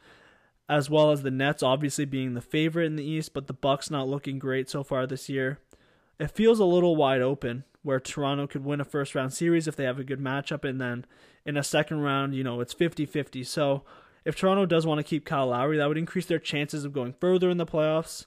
as 0.68 0.90
well 0.90 1.10
as 1.10 1.22
the 1.22 1.30
Nets 1.30 1.62
obviously 1.62 2.04
being 2.04 2.34
the 2.34 2.40
favorite 2.40 2.87
in 2.87 2.96
the 2.96 3.04
East, 3.04 3.32
but 3.32 3.46
the 3.46 3.52
Bucks 3.52 3.90
not 3.90 4.08
looking 4.08 4.38
great 4.38 4.68
so 4.68 4.82
far 4.82 5.06
this 5.06 5.28
year. 5.28 5.58
It 6.18 6.30
feels 6.30 6.58
a 6.58 6.64
little 6.64 6.96
wide 6.96 7.22
open 7.22 7.64
where 7.82 8.00
Toronto 8.00 8.46
could 8.46 8.64
win 8.64 8.80
a 8.80 8.84
first 8.84 9.14
round 9.14 9.32
series 9.32 9.66
if 9.66 9.76
they 9.76 9.84
have 9.84 9.98
a 9.98 10.04
good 10.04 10.20
matchup 10.20 10.68
and 10.68 10.80
then 10.80 11.06
in 11.46 11.56
a 11.56 11.62
second 11.62 12.00
round, 12.00 12.34
you 12.34 12.44
know, 12.44 12.60
it's 12.60 12.75
50-50. 12.75 13.46
So, 13.46 13.82
if 14.25 14.37
Toronto 14.37 14.66
does 14.66 14.87
want 14.87 14.98
to 14.98 15.04
keep 15.04 15.25
Kyle 15.25 15.46
Lowry, 15.46 15.78
that 15.78 15.88
would 15.88 15.96
increase 15.96 16.26
their 16.26 16.38
chances 16.38 16.84
of 16.84 16.92
going 16.92 17.14
further 17.18 17.48
in 17.48 17.56
the 17.56 17.64
playoffs. 17.64 18.26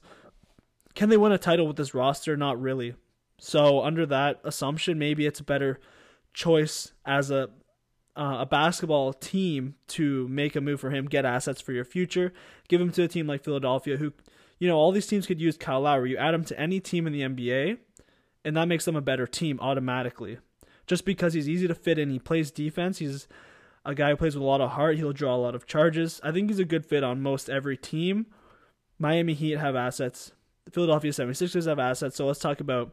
Can 0.96 1.08
they 1.08 1.16
win 1.16 1.30
a 1.30 1.38
title 1.38 1.68
with 1.68 1.76
this 1.76 1.94
roster? 1.94 2.36
Not 2.36 2.60
really. 2.60 2.94
So, 3.38 3.82
under 3.82 4.04
that 4.06 4.40
assumption, 4.42 4.98
maybe 4.98 5.26
it's 5.26 5.38
a 5.38 5.44
better 5.44 5.78
choice 6.34 6.92
as 7.06 7.30
a 7.30 7.50
uh, 8.16 8.38
a 8.40 8.46
basketball 8.46 9.12
team 9.12 9.74
to 9.88 10.28
make 10.28 10.54
a 10.54 10.60
move 10.60 10.80
for 10.80 10.90
him, 10.90 11.06
get 11.06 11.24
assets 11.24 11.60
for 11.60 11.72
your 11.72 11.84
future, 11.84 12.32
give 12.68 12.80
him 12.80 12.92
to 12.92 13.02
a 13.02 13.08
team 13.08 13.26
like 13.26 13.44
Philadelphia, 13.44 13.96
who, 13.96 14.12
you 14.58 14.68
know, 14.68 14.76
all 14.76 14.92
these 14.92 15.06
teams 15.06 15.26
could 15.26 15.40
use 15.40 15.56
Kyle 15.56 15.80
Lowry. 15.80 16.10
You 16.10 16.16
add 16.18 16.34
him 16.34 16.44
to 16.44 16.60
any 16.60 16.80
team 16.80 17.06
in 17.06 17.12
the 17.12 17.22
NBA, 17.22 17.78
and 18.44 18.56
that 18.56 18.68
makes 18.68 18.84
them 18.84 18.96
a 18.96 19.00
better 19.00 19.26
team 19.26 19.58
automatically. 19.60 20.38
Just 20.86 21.04
because 21.04 21.32
he's 21.32 21.48
easy 21.48 21.66
to 21.66 21.74
fit 21.74 21.98
in, 21.98 22.10
he 22.10 22.18
plays 22.18 22.50
defense. 22.50 22.98
He's 22.98 23.28
a 23.84 23.94
guy 23.94 24.10
who 24.10 24.16
plays 24.16 24.34
with 24.34 24.42
a 24.42 24.46
lot 24.46 24.60
of 24.60 24.72
heart. 24.72 24.96
He'll 24.96 25.12
draw 25.12 25.34
a 25.34 25.36
lot 25.36 25.54
of 25.54 25.66
charges. 25.66 26.20
I 26.22 26.32
think 26.32 26.50
he's 26.50 26.58
a 26.58 26.64
good 26.64 26.84
fit 26.84 27.04
on 27.04 27.22
most 27.22 27.48
every 27.48 27.76
team. 27.76 28.26
Miami 28.98 29.34
Heat 29.34 29.58
have 29.58 29.74
assets. 29.74 30.32
The 30.64 30.70
Philadelphia 30.70 31.12
76ers 31.12 31.66
have 31.66 31.78
assets. 31.78 32.16
So 32.16 32.26
let's 32.26 32.38
talk 32.38 32.60
about 32.60 32.92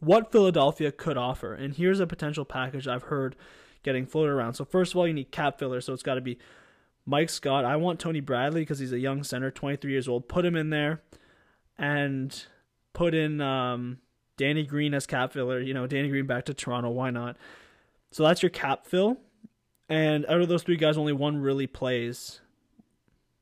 what 0.00 0.32
Philadelphia 0.32 0.90
could 0.90 1.16
offer. 1.16 1.54
And 1.54 1.74
here's 1.74 2.00
a 2.00 2.06
potential 2.06 2.44
package 2.44 2.88
I've 2.88 3.04
heard 3.04 3.36
getting 3.82 4.06
floated 4.06 4.32
around. 4.32 4.54
So 4.54 4.64
first 4.64 4.92
of 4.92 4.98
all, 4.98 5.06
you 5.06 5.14
need 5.14 5.30
cap 5.30 5.58
filler. 5.58 5.80
So 5.80 5.92
it's 5.92 6.02
got 6.02 6.14
to 6.14 6.20
be 6.20 6.38
Mike 7.06 7.30
Scott. 7.30 7.64
I 7.64 7.76
want 7.76 8.00
Tony 8.00 8.20
Bradley 8.20 8.62
because 8.62 8.78
he's 8.78 8.92
a 8.92 8.98
young 8.98 9.22
center, 9.24 9.50
23 9.50 9.90
years 9.90 10.08
old. 10.08 10.28
Put 10.28 10.44
him 10.44 10.56
in 10.56 10.70
there 10.70 11.02
and 11.78 12.44
put 12.92 13.14
in 13.14 13.40
um, 13.40 13.98
Danny 14.36 14.64
Green 14.64 14.94
as 14.94 15.06
cap 15.06 15.32
filler. 15.32 15.60
You 15.60 15.74
know, 15.74 15.86
Danny 15.86 16.08
Green 16.08 16.26
back 16.26 16.44
to 16.46 16.54
Toronto. 16.54 16.90
Why 16.90 17.10
not? 17.10 17.36
So 18.10 18.24
that's 18.24 18.42
your 18.42 18.50
cap 18.50 18.86
fill. 18.86 19.18
And 19.88 20.24
out 20.26 20.40
of 20.40 20.48
those 20.48 20.62
three 20.62 20.76
guys, 20.76 20.96
only 20.96 21.12
one 21.12 21.38
really 21.38 21.66
plays 21.66 22.40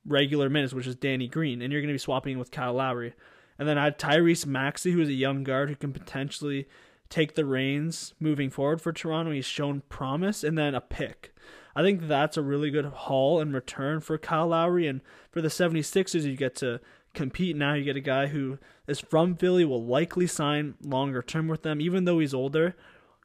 regular 0.07 0.49
minutes, 0.49 0.73
which 0.73 0.87
is 0.87 0.97
Danny 0.97 1.29
Green. 1.29 1.61
And 1.61 1.73
you're 1.73 1.83
going 1.83 1.89
to 1.89 1.95
be 1.95 1.99
swapping 1.99 2.39
with 2.39 2.51
Kyle 2.51 2.75
Lowry. 2.75 3.15
And 3.59 3.69
then 3.69 3.77
add 3.77 3.99
Tyrese 3.99 4.47
Maxey, 4.47 4.93
who 4.93 5.01
is 5.01 5.09
a 5.09 5.15
young 5.15 5.43
guard 5.43 5.69
who 5.69 5.77
can 5.77 5.93
potentially 5.93 6.69
take 7.11 7.35
the 7.35 7.45
reins 7.45 8.15
moving 8.21 8.51
forward 8.51 8.81
for 8.81 8.93
Toronto. 8.93 9.31
He's 9.33 9.45
shown 9.45 9.83
promise. 9.89 10.45
And 10.45 10.57
then 10.57 10.75
a 10.75 10.81
pick. 10.81 11.35
I 11.75 11.83
think 11.83 12.09
that's 12.09 12.37
a 12.37 12.43
really 12.43 12.71
good 12.71 12.87
haul 12.87 13.41
in 13.41 13.53
return 13.53 14.01
for 14.01 14.19
Kyle 14.19 14.49
Lowry. 14.49 14.87
And 14.87 15.01
for 15.31 15.41
the 15.41 15.49
76ers, 15.49 16.25
you 16.25 16.37
get 16.37 16.57
to 16.57 16.81
compete 17.15 17.57
now. 17.57 17.75
You 17.75 17.85
get 17.85 17.97
a 17.97 18.01
guy 18.01 18.27
who 18.27 18.59
is 18.87 19.01
from 19.01 19.37
Philly, 19.37 19.65
will 19.65 19.85
likely 19.85 20.27
sign 20.27 20.75
longer 20.83 21.23
term 21.23 21.49
with 21.49 21.63
them, 21.63 21.81
even 21.81 22.05
though 22.05 22.19
he's 22.19 22.35
older 22.35 22.75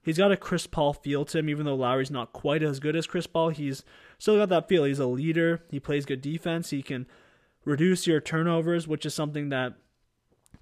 he's 0.03 0.17
got 0.17 0.31
a 0.31 0.37
Chris 0.37 0.67
Paul 0.67 0.93
feel 0.93 1.25
to 1.25 1.39
him, 1.39 1.49
even 1.49 1.65
though 1.65 1.75
Lowry's 1.75 2.11
not 2.11 2.33
quite 2.33 2.61
as 2.61 2.79
good 2.79 2.95
as 2.95 3.07
Chris 3.07 3.25
Paul. 3.25 3.49
He's 3.49 3.83
still 4.19 4.37
got 4.37 4.49
that 4.49 4.67
feel. 4.67 4.83
He's 4.83 4.99
a 4.99 5.07
leader. 5.07 5.63
He 5.71 5.79
plays 5.79 6.05
good 6.05 6.21
defense. 6.21 6.69
He 6.69 6.83
can 6.83 7.07
reduce 7.65 8.05
your 8.05 8.21
turnovers, 8.21 8.87
which 8.87 9.05
is 9.05 9.13
something 9.13 9.49
that 9.49 9.73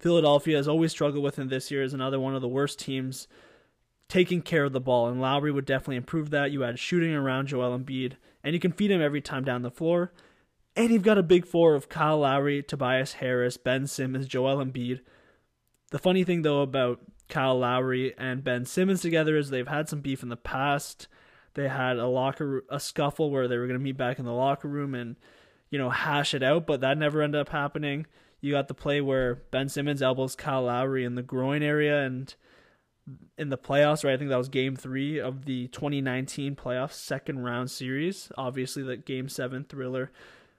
Philadelphia 0.02 0.56
has 0.56 0.68
always 0.68 0.90
struggled 0.90 1.22
with, 1.22 1.38
and 1.38 1.48
this 1.48 1.70
year 1.70 1.82
is 1.82 1.94
another 1.94 2.18
one 2.20 2.34
of 2.34 2.42
the 2.42 2.48
worst 2.48 2.78
teams 2.78 3.28
taking 4.08 4.42
care 4.42 4.64
of 4.64 4.72
the 4.72 4.80
ball. 4.80 5.08
And 5.08 5.20
Lowry 5.20 5.52
would 5.52 5.64
definitely 5.64 5.96
improve 5.96 6.30
that. 6.30 6.50
You 6.50 6.64
add 6.64 6.78
shooting 6.78 7.14
around 7.14 7.46
Joel 7.46 7.78
Embiid, 7.78 8.14
and 8.42 8.52
you 8.52 8.60
can 8.60 8.72
feed 8.72 8.90
him 8.90 9.00
every 9.00 9.20
time 9.20 9.44
down 9.44 9.62
the 9.62 9.70
floor. 9.70 10.12
And 10.74 10.90
you've 10.90 11.02
got 11.02 11.18
a 11.18 11.22
big 11.22 11.46
four 11.46 11.74
of 11.74 11.88
Kyle 11.88 12.18
Lowry, 12.18 12.62
Tobias 12.62 13.14
Harris, 13.14 13.56
Ben 13.56 13.86
Simmons, 13.86 14.26
Joel 14.26 14.64
Embiid. 14.64 15.00
The 15.90 15.98
funny 15.98 16.24
thing 16.24 16.42
though 16.42 16.62
about 16.62 17.00
Kyle 17.28 17.58
Lowry 17.58 18.14
and 18.18 18.42
Ben 18.42 18.64
Simmons 18.64 19.02
together 19.02 19.36
is 19.36 19.50
they've 19.50 19.68
had 19.68 19.88
some 19.88 20.00
beef 20.00 20.22
in 20.22 20.30
the 20.30 20.36
past. 20.36 21.08
They 21.54 21.68
had 21.68 21.98
a 21.98 22.06
locker 22.06 22.64
a 22.70 22.80
scuffle 22.80 23.30
where 23.30 23.46
they 23.46 23.58
were 23.58 23.66
going 23.66 23.78
to 23.78 23.84
meet 23.84 23.98
back 23.98 24.18
in 24.18 24.24
the 24.24 24.32
locker 24.32 24.68
room 24.68 24.94
and 24.94 25.16
you 25.70 25.78
know 25.78 25.90
hash 25.90 26.34
it 26.34 26.42
out, 26.42 26.66
but 26.66 26.80
that 26.80 26.98
never 26.98 27.22
ended 27.22 27.40
up 27.40 27.50
happening. 27.50 28.06
You 28.42 28.52
got 28.52 28.68
the 28.68 28.74
play 28.74 29.00
where 29.00 29.36
Ben 29.36 29.68
Simmons 29.68 30.02
elbows 30.02 30.34
Kyle 30.34 30.64
Lowry 30.64 31.04
in 31.04 31.14
the 31.14 31.22
groin 31.22 31.62
area 31.62 32.02
and 32.02 32.34
in 33.38 33.48
the 33.48 33.56
playoffs, 33.56 34.04
right? 34.04 34.14
I 34.14 34.16
think 34.16 34.30
that 34.30 34.36
was 34.36 34.48
game 34.48 34.76
three 34.76 35.18
of 35.18 35.44
the 35.44 35.68
2019 35.68 36.56
playoffs 36.56 36.92
second 36.92 37.38
round 37.38 37.70
series. 37.70 38.30
Obviously, 38.36 38.82
the 38.82 38.96
game 38.96 39.28
seven 39.28 39.64
thriller 39.64 40.10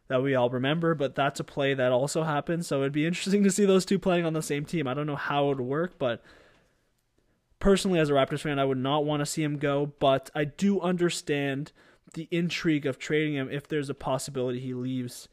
that 0.08 0.24
we 0.24 0.34
all 0.34 0.50
remember, 0.50 0.96
but 0.96 1.14
that's 1.14 1.40
a 1.40 1.44
play 1.44 1.74
that 1.74 1.92
also 1.92 2.24
happened. 2.24 2.66
So 2.66 2.80
it'd 2.82 2.94
be 2.94 3.06
interesting 3.08 3.44
to 3.44 3.52
see 3.52 3.66
those 3.66 3.86
two 3.86 4.00
playing 4.00 4.26
on 4.26 4.34
the 4.34 4.42
same 4.42 4.66
team. 4.66 4.88
I 4.88 4.94
don't 4.94 5.08
know 5.08 5.16
how 5.16 5.46
it 5.46 5.58
would 5.58 5.62
work, 5.62 6.00
but 6.00 6.24
personally, 7.60 8.00
as 8.00 8.10
a 8.10 8.14
Raptors 8.14 8.42
fan, 8.42 8.60
I 8.60 8.66
would 8.66 8.78
not 8.78 9.06
want 9.06 9.20
to 9.20 9.26
see 9.26 9.44
him 9.44 9.58
go, 9.58 9.94
but 10.00 10.30
I 10.34 10.46
do 10.46 10.80
understand 10.80 11.74
the 12.14 12.28
intrigue 12.32 12.86
of 12.86 13.00
trading 13.00 13.34
him 13.34 13.50
if 13.52 13.68
there's 13.68 13.90
a 13.90 13.96
possibility 13.96 14.60
he 14.60 14.74
leaves 14.74 15.28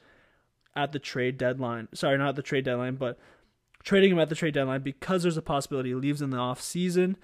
at 0.76 0.92
the 0.92 0.98
trade 0.98 1.38
deadline. 1.38 1.88
Sorry, 1.94 2.16
not 2.18 2.36
the 2.36 2.42
trade 2.42 2.64
deadline, 2.64 2.96
but 2.96 3.18
trading 3.82 4.12
him 4.12 4.18
at 4.18 4.28
the 4.28 4.34
trade 4.34 4.54
deadline 4.54 4.82
because 4.82 5.22
there's 5.22 5.36
a 5.36 5.42
possibility 5.42 5.90
he 5.90 5.94
leaves 5.94 6.22
in 6.22 6.30
the 6.30 6.36
off 6.36 6.60
season. 6.60 7.16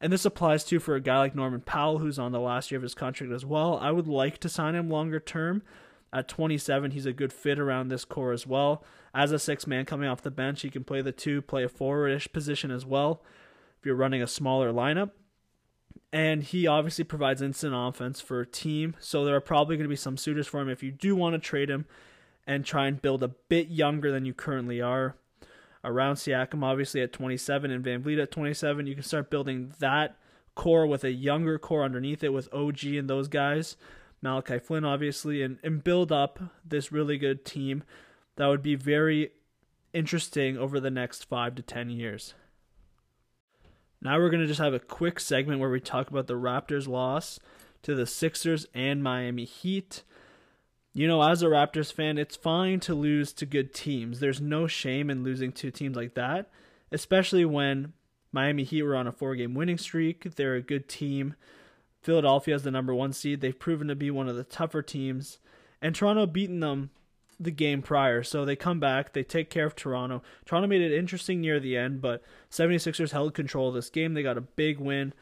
And 0.00 0.12
this 0.12 0.24
applies 0.24 0.64
too 0.64 0.80
for 0.80 0.96
a 0.96 1.00
guy 1.00 1.18
like 1.18 1.34
Norman 1.34 1.60
Powell, 1.60 1.98
who's 1.98 2.18
on 2.18 2.32
the 2.32 2.40
last 2.40 2.70
year 2.70 2.76
of 2.76 2.82
his 2.82 2.94
contract 2.94 3.32
as 3.32 3.46
well. 3.46 3.78
I 3.80 3.92
would 3.92 4.08
like 4.08 4.38
to 4.38 4.48
sign 4.48 4.74
him 4.74 4.90
longer 4.90 5.20
term. 5.20 5.62
At 6.12 6.28
27, 6.28 6.90
he's 6.90 7.06
a 7.06 7.12
good 7.12 7.32
fit 7.32 7.58
around 7.58 7.88
this 7.88 8.04
core 8.04 8.32
as 8.32 8.46
well. 8.46 8.84
As 9.14 9.32
a 9.32 9.38
six 9.38 9.66
man 9.66 9.86
coming 9.86 10.08
off 10.08 10.20
the 10.20 10.30
bench, 10.30 10.60
he 10.62 10.70
can 10.70 10.84
play 10.84 11.00
the 11.00 11.12
two, 11.12 11.40
play 11.40 11.64
a 11.64 11.68
forwardish 11.68 12.32
position 12.32 12.70
as 12.70 12.84
well 12.84 13.22
if 13.78 13.86
you're 13.86 13.94
running 13.94 14.22
a 14.22 14.26
smaller 14.26 14.72
lineup. 14.72 15.12
And 16.12 16.42
he 16.42 16.66
obviously 16.66 17.04
provides 17.04 17.40
instant 17.40 17.74
offense 17.74 18.20
for 18.20 18.40
a 18.40 18.46
team, 18.46 18.94
so 18.98 19.24
there 19.24 19.34
are 19.34 19.40
probably 19.40 19.76
going 19.76 19.86
to 19.86 19.88
be 19.88 19.96
some 19.96 20.18
suitors 20.18 20.46
for 20.46 20.60
him 20.60 20.68
if 20.68 20.82
you 20.82 20.90
do 20.90 21.16
want 21.16 21.34
to 21.34 21.38
trade 21.38 21.70
him 21.70 21.86
and 22.46 22.64
try 22.64 22.86
and 22.86 23.02
build 23.02 23.22
a 23.22 23.28
bit 23.28 23.68
younger 23.68 24.10
than 24.10 24.24
you 24.24 24.34
currently 24.34 24.80
are. 24.80 25.16
Around 25.84 26.16
Siakam, 26.16 26.62
obviously 26.62 27.00
at 27.00 27.12
27, 27.12 27.70
and 27.70 27.84
VanVleet 27.84 28.22
at 28.22 28.30
27, 28.30 28.86
you 28.86 28.94
can 28.94 29.02
start 29.02 29.30
building 29.30 29.72
that 29.80 30.16
core 30.54 30.86
with 30.86 31.02
a 31.02 31.12
younger 31.12 31.58
core 31.58 31.84
underneath 31.84 32.22
it 32.22 32.32
with 32.32 32.52
OG 32.52 32.84
and 32.84 33.10
those 33.10 33.28
guys, 33.28 33.76
Malachi 34.20 34.58
Flynn, 34.58 34.84
obviously, 34.84 35.42
and, 35.42 35.58
and 35.62 35.82
build 35.82 36.12
up 36.12 36.38
this 36.64 36.92
really 36.92 37.18
good 37.18 37.44
team 37.44 37.82
that 38.36 38.46
would 38.46 38.62
be 38.62 38.74
very 38.74 39.30
interesting 39.92 40.56
over 40.56 40.80
the 40.80 40.90
next 40.90 41.24
five 41.24 41.54
to 41.56 41.62
10 41.62 41.90
years. 41.90 42.34
Now 44.00 44.18
we're 44.18 44.30
going 44.30 44.40
to 44.40 44.48
just 44.48 44.60
have 44.60 44.74
a 44.74 44.80
quick 44.80 45.20
segment 45.20 45.60
where 45.60 45.70
we 45.70 45.80
talk 45.80 46.10
about 46.10 46.26
the 46.26 46.34
Raptors' 46.34 46.88
loss 46.88 47.38
to 47.82 47.94
the 47.94 48.06
Sixers 48.06 48.66
and 48.74 49.02
Miami 49.02 49.44
Heat. 49.44 50.02
You 50.94 51.08
know, 51.08 51.22
as 51.22 51.42
a 51.42 51.46
Raptors 51.46 51.92
fan, 51.92 52.18
it's 52.18 52.36
fine 52.36 52.80
to 52.80 52.94
lose 52.94 53.32
to 53.34 53.46
good 53.46 53.72
teams. 53.72 54.20
There's 54.20 54.40
no 54.40 54.66
shame 54.66 55.08
in 55.08 55.24
losing 55.24 55.50
to 55.52 55.70
teams 55.70 55.96
like 55.96 56.14
that, 56.14 56.50
especially 56.90 57.46
when 57.46 57.94
Miami 58.30 58.64
Heat 58.64 58.82
were 58.82 58.96
on 58.96 59.06
a 59.06 59.12
four 59.12 59.34
game 59.34 59.54
winning 59.54 59.78
streak. 59.78 60.36
They're 60.36 60.56
a 60.56 60.62
good 60.62 60.88
team. 60.88 61.34
Philadelphia 62.02 62.54
is 62.54 62.62
the 62.62 62.70
number 62.70 62.94
one 62.94 63.12
seed. 63.12 63.40
They've 63.40 63.58
proven 63.58 63.88
to 63.88 63.94
be 63.94 64.10
one 64.10 64.28
of 64.28 64.36
the 64.36 64.44
tougher 64.44 64.82
teams. 64.82 65.38
And 65.80 65.94
Toronto 65.94 66.26
beaten 66.26 66.60
them 66.60 66.90
the 67.40 67.50
game 67.50 67.80
prior. 67.80 68.22
So 68.22 68.44
they 68.44 68.56
come 68.56 68.80
back, 68.80 69.12
they 69.12 69.22
take 69.22 69.50
care 69.50 69.66
of 69.66 69.74
Toronto. 69.74 70.22
Toronto 70.44 70.68
made 70.68 70.82
it 70.82 70.96
interesting 70.96 71.40
near 71.40 71.58
the 71.58 71.76
end, 71.76 72.02
but 72.02 72.22
76ers 72.50 73.12
held 73.12 73.34
control 73.34 73.68
of 73.68 73.74
this 73.74 73.90
game. 73.90 74.14
They 74.14 74.22
got 74.22 74.38
a 74.38 74.42
big 74.42 74.78
win. 74.78 75.14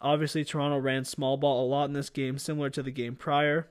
Obviously, 0.00 0.44
Toronto 0.44 0.78
ran 0.78 1.04
small 1.04 1.36
ball 1.36 1.64
a 1.64 1.68
lot 1.68 1.84
in 1.84 1.92
this 1.92 2.10
game, 2.10 2.38
similar 2.38 2.70
to 2.70 2.82
the 2.82 2.90
game 2.90 3.14
prior. 3.14 3.68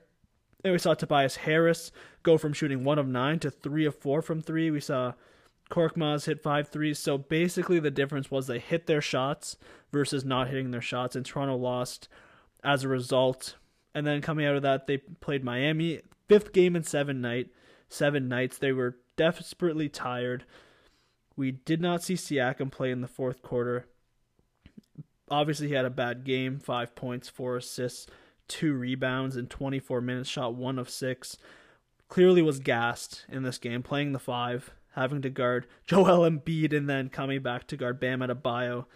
And 0.64 0.72
we 0.72 0.78
saw 0.78 0.94
Tobias 0.94 1.36
Harris 1.36 1.90
go 2.22 2.38
from 2.38 2.52
shooting 2.52 2.84
one 2.84 2.98
of 2.98 3.08
nine 3.08 3.38
to 3.40 3.50
three 3.50 3.84
of 3.84 3.96
four 3.96 4.22
from 4.22 4.40
three. 4.40 4.70
We 4.70 4.80
saw 4.80 5.14
Korkmaz 5.70 6.26
hit 6.26 6.42
five 6.42 6.68
threes. 6.68 6.98
So 6.98 7.18
basically, 7.18 7.80
the 7.80 7.90
difference 7.90 8.30
was 8.30 8.46
they 8.46 8.58
hit 8.58 8.86
their 8.86 9.00
shots 9.00 9.56
versus 9.92 10.24
not 10.24 10.48
hitting 10.48 10.70
their 10.70 10.80
shots, 10.80 11.16
and 11.16 11.26
Toronto 11.26 11.56
lost 11.56 12.08
as 12.62 12.84
a 12.84 12.88
result. 12.88 13.56
And 13.94 14.06
then 14.06 14.22
coming 14.22 14.46
out 14.46 14.56
of 14.56 14.62
that, 14.62 14.86
they 14.86 14.98
played 14.98 15.44
Miami, 15.44 16.00
fifth 16.28 16.52
game 16.52 16.76
in 16.76 16.84
seven 16.84 17.20
night 17.20 17.50
seven 17.92 18.28
nights. 18.28 18.58
They 18.58 18.72
were 18.72 18.96
desperately 19.16 19.88
tired. 19.88 20.44
We 21.36 21.52
did 21.52 21.80
not 21.80 22.02
see 22.02 22.14
Siakam 22.14 22.70
play 22.70 22.90
in 22.90 23.00
the 23.00 23.08
fourth 23.08 23.42
quarter. 23.42 23.86
Obviously, 25.30 25.68
he 25.68 25.74
had 25.74 25.84
a 25.84 25.90
bad 25.90 26.24
game 26.24 26.58
five 26.58 26.94
points, 26.94 27.28
four 27.28 27.56
assists, 27.56 28.06
two 28.48 28.74
rebounds 28.74 29.36
in 29.36 29.46
24 29.46 30.00
minutes, 30.00 30.28
shot 30.28 30.54
one 30.54 30.78
of 30.78 30.90
six. 30.90 31.36
Clearly 32.08 32.42
was 32.42 32.58
gassed 32.58 33.24
in 33.28 33.42
this 33.42 33.58
game, 33.58 33.82
playing 33.82 34.12
the 34.12 34.18
five, 34.18 34.72
having 34.94 35.22
to 35.22 35.30
guard 35.30 35.66
Joel 35.86 36.28
Embiid, 36.28 36.76
and 36.76 36.88
then 36.88 37.08
coming 37.08 37.42
back 37.42 37.66
to 37.68 37.76
guard 37.76 38.00
Bam 38.00 38.20
Adebayo 38.20 38.86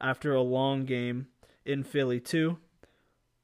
after 0.00 0.34
a 0.34 0.42
long 0.42 0.84
game 0.84 1.26
in 1.64 1.82
Philly, 1.82 2.20
too. 2.20 2.58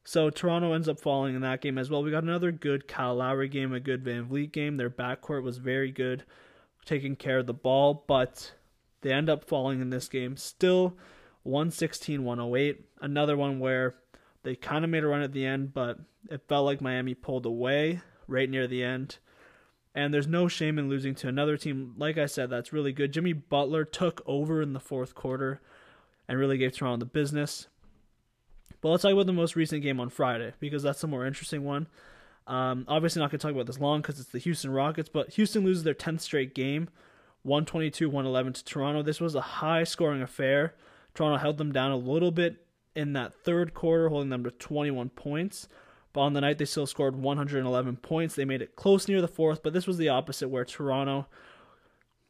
So 0.05 0.31
Toronto 0.31 0.73
ends 0.73 0.89
up 0.89 0.99
falling 0.99 1.35
in 1.35 1.43
that 1.43 1.61
game 1.61 1.77
as 1.77 1.91
well. 1.91 2.03
We 2.03 2.11
got 2.11 2.23
another 2.23 2.51
good 2.51 2.89
Kyle 2.89 3.17
Lowry 3.17 3.47
game, 3.47 3.75
a 3.75 3.81
good 3.81 4.03
VanVleet 4.03 4.53
game. 4.53 4.79
Their 4.79 4.89
backcourt 4.89 5.43
was 5.43 5.59
very 5.59 5.93
good, 5.93 6.25
taking 6.87 7.15
care 7.15 7.41
of 7.41 7.47
the 7.47 7.53
ball, 7.53 8.05
but 8.07 8.53
they 9.03 9.13
end 9.13 9.29
up 9.29 9.45
falling 9.45 9.83
in 9.83 9.91
this 9.91 10.09
game. 10.09 10.39
Still 10.39 10.97
116 11.43 12.25
108. 12.25 12.87
Another 13.03 13.37
one 13.37 13.59
where 13.59 13.97
they 14.43 14.55
kind 14.55 14.85
of 14.85 14.91
made 14.91 15.05
a 15.05 15.09
run 15.09 15.23
at 15.23 15.33
the 15.33 15.45
end, 15.45 15.75
but 15.75 15.99
it 16.31 16.43
felt 16.49 16.65
like 16.65 16.81
Miami 16.81 17.15
pulled 17.15 17.47
away 17.47 18.01
right 18.27 18.49
near 18.49 18.67
the 18.67 18.85
end. 18.85 19.19
And 19.95 20.15
there's 20.15 20.29
no 20.29 20.49
shame 20.49 20.79
in 20.79 20.89
losing 20.89 21.15
to 21.17 21.29
another 21.29 21.57
team, 21.57 21.95
like 21.97 22.19
I 22.19 22.27
said, 22.27 22.51
that's 22.51 22.73
really 22.73 22.93
good. 22.93 23.13
Jimmy 23.13 23.33
Butler 23.33 23.85
took 23.85 24.23
over 24.27 24.63
in 24.63 24.73
the 24.73 24.81
fourth 24.81 25.15
quarter 25.15 25.61
and 26.29 26.39
really 26.39 26.59
gave 26.59 26.77
Toronto 26.77 26.99
the 26.99 27.11
business. 27.11 27.67
But 28.81 28.91
let's 28.91 29.03
talk 29.03 29.13
about 29.13 29.27
the 29.27 29.33
most 29.33 29.57
recent 29.57 29.83
game 29.83 29.99
on 29.99 30.09
Friday 30.09 30.53
because 30.61 30.83
that's 30.83 31.01
the 31.01 31.09
more 31.09 31.27
interesting 31.27 31.65
one. 31.65 31.89
Um, 32.47 32.85
obviously, 32.87 33.21
not 33.21 33.31
going 33.31 33.41
to 33.41 33.43
talk 33.47 33.55
about 33.55 33.67
this 33.67 33.81
long 33.81 34.01
because 34.01 34.21
it's 34.21 34.31
the 34.31 34.39
Houston 34.39 34.71
Rockets, 34.71 35.09
but 35.09 35.33
Houston 35.35 35.65
loses 35.65 35.83
their 35.83 35.95
10th 35.95 36.21
straight 36.21 36.55
game, 36.55 36.89
122 37.43 38.09
111 38.09 38.53
to 38.55 38.65
Toronto. 38.65 39.03
This 39.03 39.21
was 39.21 39.35
a 39.35 39.41
high 39.41 39.85
scoring 39.85 40.23
affair. 40.23 40.75
Toronto 41.15 41.39
held 41.39 41.59
them 41.59 41.73
down 41.73 41.91
a 41.91 41.97
little 41.97 42.31
bit 42.31 42.65
in 42.99 43.13
that 43.13 43.33
third 43.45 43.75
quarter, 43.75 44.09
holding 44.09 44.31
them 44.31 44.43
to 44.43 44.51
21 44.51 45.11
points. 45.11 45.69
But 46.13 46.23
on 46.23 46.33
the 46.33 46.41
night, 46.41 46.59
they 46.59 46.65
still 46.65 46.87
scored 46.87 47.15
111 47.15 47.97
points. 47.99 48.35
They 48.35 48.45
made 48.45 48.61
it 48.61 48.75
close 48.75 49.07
near 49.07 49.21
the 49.21 49.29
fourth, 49.29 49.63
but 49.63 49.73
this 49.73 49.87
was 49.87 49.99
the 49.99 50.09
opposite, 50.09 50.49
where 50.49 50.65
Toronto, 50.65 51.27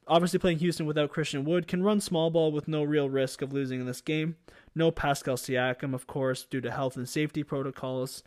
obviously 0.06 0.38
playing 0.38 0.58
Houston 0.58 0.84
without 0.84 1.10
Christian 1.10 1.46
Wood, 1.46 1.66
can 1.66 1.82
run 1.82 2.02
small 2.02 2.28
ball 2.28 2.52
with 2.52 2.68
no 2.68 2.82
real 2.82 3.08
risk 3.08 3.40
of 3.40 3.50
losing 3.50 3.80
in 3.80 3.86
this 3.86 4.02
game. 4.02 4.36
No 4.74 4.90
Pascal 4.90 5.36
Siakam, 5.36 5.94
of 5.94 6.06
course, 6.06 6.44
due 6.44 6.60
to 6.60 6.70
health 6.70 6.96
and 6.96 7.08
safety 7.08 7.42
protocols. 7.42 8.22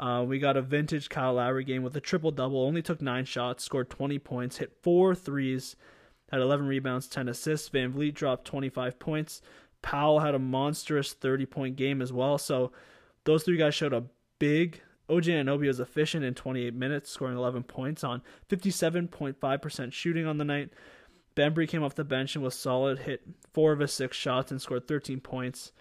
Uh, 0.00 0.24
we 0.26 0.38
got 0.38 0.56
a 0.56 0.62
vintage 0.62 1.10
Kyle 1.10 1.34
Lowry 1.34 1.62
game 1.62 1.82
with 1.82 1.94
a 1.94 2.00
triple 2.00 2.30
double. 2.30 2.64
Only 2.64 2.80
took 2.80 3.02
nine 3.02 3.26
shots, 3.26 3.64
scored 3.64 3.90
20 3.90 4.18
points, 4.18 4.56
hit 4.56 4.72
four 4.80 5.14
threes, 5.14 5.76
had 6.30 6.40
11 6.40 6.66
rebounds, 6.66 7.06
10 7.06 7.28
assists. 7.28 7.68
VanVleet 7.68 8.14
dropped 8.14 8.46
25 8.46 8.98
points. 8.98 9.42
Powell 9.82 10.20
had 10.20 10.34
a 10.34 10.38
monstrous 10.38 11.12
30 11.12 11.46
point 11.46 11.76
game 11.76 12.00
as 12.00 12.12
well. 12.12 12.38
So 12.38 12.72
those 13.24 13.42
three 13.42 13.56
guys 13.56 13.74
showed 13.74 13.92
a 13.92 14.04
big. 14.38 14.80
OG 15.08 15.24
Anunoby 15.24 15.66
was 15.66 15.80
efficient 15.80 16.24
in 16.24 16.34
28 16.34 16.74
minutes, 16.74 17.10
scoring 17.10 17.36
11 17.36 17.64
points 17.64 18.02
on 18.02 18.22
57.5% 18.48 19.92
shooting 19.92 20.26
on 20.26 20.38
the 20.38 20.44
night. 20.44 20.70
Bembry 21.36 21.68
came 21.68 21.82
off 21.82 21.94
the 21.94 22.04
bench 22.04 22.34
and 22.34 22.44
was 22.44 22.54
solid, 22.54 23.00
hit 23.00 23.22
four 23.52 23.72
of 23.72 23.80
his 23.80 23.92
six 23.92 24.16
shots 24.16 24.50
and 24.50 24.60
scored 24.60 24.86
13 24.86 25.20
points. 25.20 25.72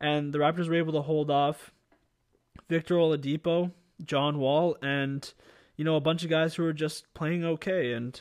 And 0.00 0.32
the 0.32 0.38
Raptors 0.38 0.68
were 0.68 0.74
able 0.74 0.92
to 0.94 1.02
hold 1.02 1.30
off 1.30 1.72
Victor 2.68 2.94
Oladipo, 2.94 3.72
John 4.04 4.38
Wall, 4.38 4.76
and 4.82 5.32
you 5.76 5.84
know 5.84 5.96
a 5.96 6.00
bunch 6.00 6.24
of 6.24 6.30
guys 6.30 6.54
who 6.54 6.64
are 6.64 6.72
just 6.72 7.12
playing 7.14 7.44
okay. 7.44 7.92
And 7.92 8.20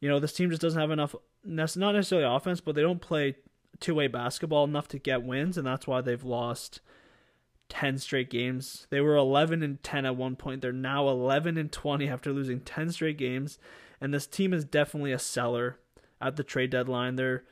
you 0.00 0.08
know 0.08 0.18
this 0.18 0.32
team 0.32 0.50
just 0.50 0.62
doesn't 0.62 0.80
have 0.80 0.90
enough, 0.90 1.14
not 1.44 1.76
necessarily 1.76 2.26
offense, 2.26 2.60
but 2.60 2.74
they 2.74 2.82
don't 2.82 3.00
play 3.00 3.36
two 3.80 3.94
way 3.94 4.06
basketball 4.06 4.64
enough 4.64 4.88
to 4.88 4.98
get 4.98 5.22
wins, 5.22 5.56
and 5.58 5.66
that's 5.66 5.86
why 5.86 6.00
they've 6.00 6.24
lost 6.24 6.80
ten 7.68 7.98
straight 7.98 8.30
games. 8.30 8.86
They 8.90 9.00
were 9.00 9.16
eleven 9.16 9.62
and 9.62 9.82
ten 9.82 10.04
at 10.06 10.16
one 10.16 10.36
point. 10.36 10.62
They're 10.62 10.72
now 10.72 11.08
eleven 11.08 11.56
and 11.56 11.70
twenty 11.70 12.08
after 12.08 12.32
losing 12.32 12.60
ten 12.60 12.90
straight 12.90 13.18
games. 13.18 13.58
And 14.00 14.12
this 14.12 14.26
team 14.26 14.52
is 14.52 14.64
definitely 14.64 15.12
a 15.12 15.18
seller 15.18 15.78
at 16.20 16.36
the 16.36 16.44
trade 16.44 16.70
deadline. 16.70 17.16
They're 17.16 17.44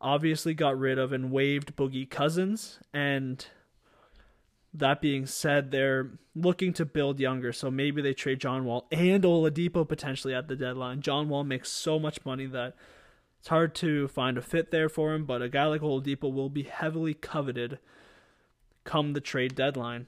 obviously 0.00 0.54
got 0.54 0.78
rid 0.78 0.98
of 0.98 1.12
and 1.12 1.30
waived 1.30 1.76
Boogie 1.76 2.08
Cousins 2.08 2.78
and 2.92 3.46
that 4.72 5.00
being 5.00 5.26
said, 5.26 5.70
they're 5.70 6.10
looking 6.34 6.72
to 6.74 6.84
build 6.84 7.18
younger, 7.18 7.52
so 7.52 7.70
maybe 7.70 8.00
they 8.02 8.14
trade 8.14 8.40
John 8.40 8.64
Wall 8.64 8.86
and 8.92 9.24
Oladipo 9.24 9.86
potentially 9.86 10.34
at 10.34 10.48
the 10.48 10.56
deadline. 10.56 11.00
John 11.00 11.28
Wall 11.28 11.44
makes 11.44 11.70
so 11.70 11.98
much 11.98 12.24
money 12.24 12.46
that 12.46 12.74
it's 13.40 13.48
hard 13.48 13.74
to 13.76 14.06
find 14.08 14.36
a 14.36 14.42
fit 14.42 14.70
there 14.70 14.90
for 14.90 15.14
him, 15.14 15.24
but 15.24 15.40
a 15.40 15.48
guy 15.48 15.64
like 15.64 15.80
Oladipo 15.80 16.32
will 16.32 16.50
be 16.50 16.64
heavily 16.64 17.14
coveted 17.14 17.78
come 18.84 19.14
the 19.14 19.20
trade 19.20 19.54
deadline. 19.54 20.06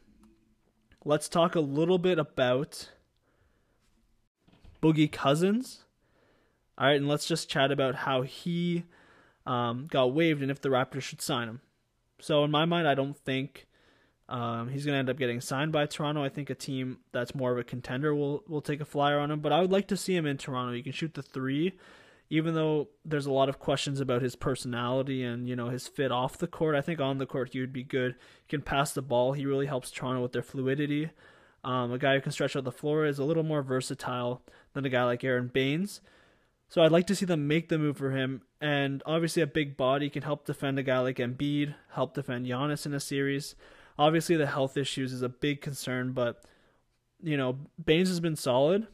Let's 1.04 1.30
talk 1.30 1.54
a 1.54 1.60
little 1.60 1.98
bit 1.98 2.18
about 2.18 2.90
Boogie 4.82 5.10
Cousins. 5.10 5.84
All 6.76 6.86
right, 6.86 6.96
and 6.96 7.08
let's 7.08 7.26
just 7.26 7.48
chat 7.48 7.72
about 7.72 7.94
how 7.94 8.22
he 8.22 8.84
um, 9.46 9.86
got 9.90 10.12
waived 10.12 10.42
and 10.42 10.50
if 10.50 10.60
the 10.60 10.68
Raptors 10.68 11.02
should 11.02 11.22
sign 11.22 11.48
him. 11.48 11.60
So, 12.20 12.44
in 12.44 12.50
my 12.50 12.66
mind, 12.66 12.86
I 12.86 12.94
don't 12.94 13.16
think 13.16 13.66
um, 14.28 14.68
he's 14.68 14.84
going 14.84 14.94
to 14.94 14.98
end 14.98 15.10
up 15.10 15.18
getting 15.18 15.40
signed 15.40 15.72
by 15.72 15.86
Toronto. 15.86 16.22
I 16.22 16.28
think 16.28 16.50
a 16.50 16.54
team 16.54 16.98
that's 17.12 17.34
more 17.34 17.52
of 17.52 17.58
a 17.58 17.64
contender 17.64 18.14
will 18.14 18.44
will 18.46 18.60
take 18.60 18.80
a 18.80 18.84
flyer 18.84 19.18
on 19.18 19.30
him. 19.30 19.40
But 19.40 19.52
I 19.52 19.60
would 19.60 19.72
like 19.72 19.88
to 19.88 19.96
see 19.96 20.14
him 20.14 20.26
in 20.26 20.36
Toronto. 20.38 20.74
He 20.74 20.82
can 20.82 20.92
shoot 20.92 21.14
the 21.14 21.22
three, 21.22 21.72
even 22.32 22.54
though 22.54 22.88
there's 23.04 23.26
a 23.26 23.30
lot 23.30 23.50
of 23.50 23.58
questions 23.58 24.00
about 24.00 24.22
his 24.22 24.36
personality 24.36 25.22
and 25.22 25.46
you 25.46 25.54
know 25.54 25.68
his 25.68 25.86
fit 25.86 26.10
off 26.10 26.38
the 26.38 26.46
court. 26.46 26.74
I 26.74 26.80
think 26.80 26.98
on 26.98 27.18
the 27.18 27.26
court 27.26 27.52
he 27.52 27.60
would 27.60 27.74
be 27.74 27.84
good. 27.84 28.14
He 28.46 28.48
can 28.48 28.62
pass 28.62 28.94
the 28.94 29.02
ball. 29.02 29.34
He 29.34 29.44
really 29.44 29.66
helps 29.66 29.90
Toronto 29.90 30.22
with 30.22 30.32
their 30.32 30.42
fluidity. 30.42 31.10
Um, 31.62 31.92
a 31.92 31.98
guy 31.98 32.14
who 32.14 32.22
can 32.22 32.32
stretch 32.32 32.56
out 32.56 32.64
the 32.64 32.72
floor 32.72 33.04
is 33.04 33.18
a 33.18 33.24
little 33.24 33.42
more 33.42 33.62
versatile 33.62 34.40
than 34.72 34.86
a 34.86 34.88
guy 34.88 35.04
like 35.04 35.22
Aron 35.22 35.48
Baynes. 35.48 36.00
So 36.70 36.80
I'd 36.80 36.90
like 36.90 37.06
to 37.08 37.14
see 37.14 37.26
them 37.26 37.46
make 37.46 37.68
the 37.68 37.76
move 37.76 37.98
for 37.98 38.12
him. 38.12 38.40
And 38.62 39.02
obviously, 39.04 39.42
a 39.42 39.46
big 39.46 39.76
body 39.76 40.08
can 40.08 40.22
help 40.22 40.46
defend 40.46 40.78
a 40.78 40.82
guy 40.82 41.00
like 41.00 41.18
Embiid, 41.18 41.74
help 41.90 42.14
defend 42.14 42.46
Giannis 42.46 42.86
in 42.86 42.94
a 42.94 43.00
series. 43.00 43.54
Obviously, 43.98 44.36
the 44.36 44.46
health 44.46 44.78
issues 44.78 45.12
is 45.12 45.20
a 45.20 45.28
big 45.28 45.60
concern, 45.60 46.12
but 46.12 46.42
you 47.22 47.36
know, 47.36 47.58
Baynes 47.84 48.08
has 48.08 48.20
been 48.20 48.36
solid, 48.36 48.86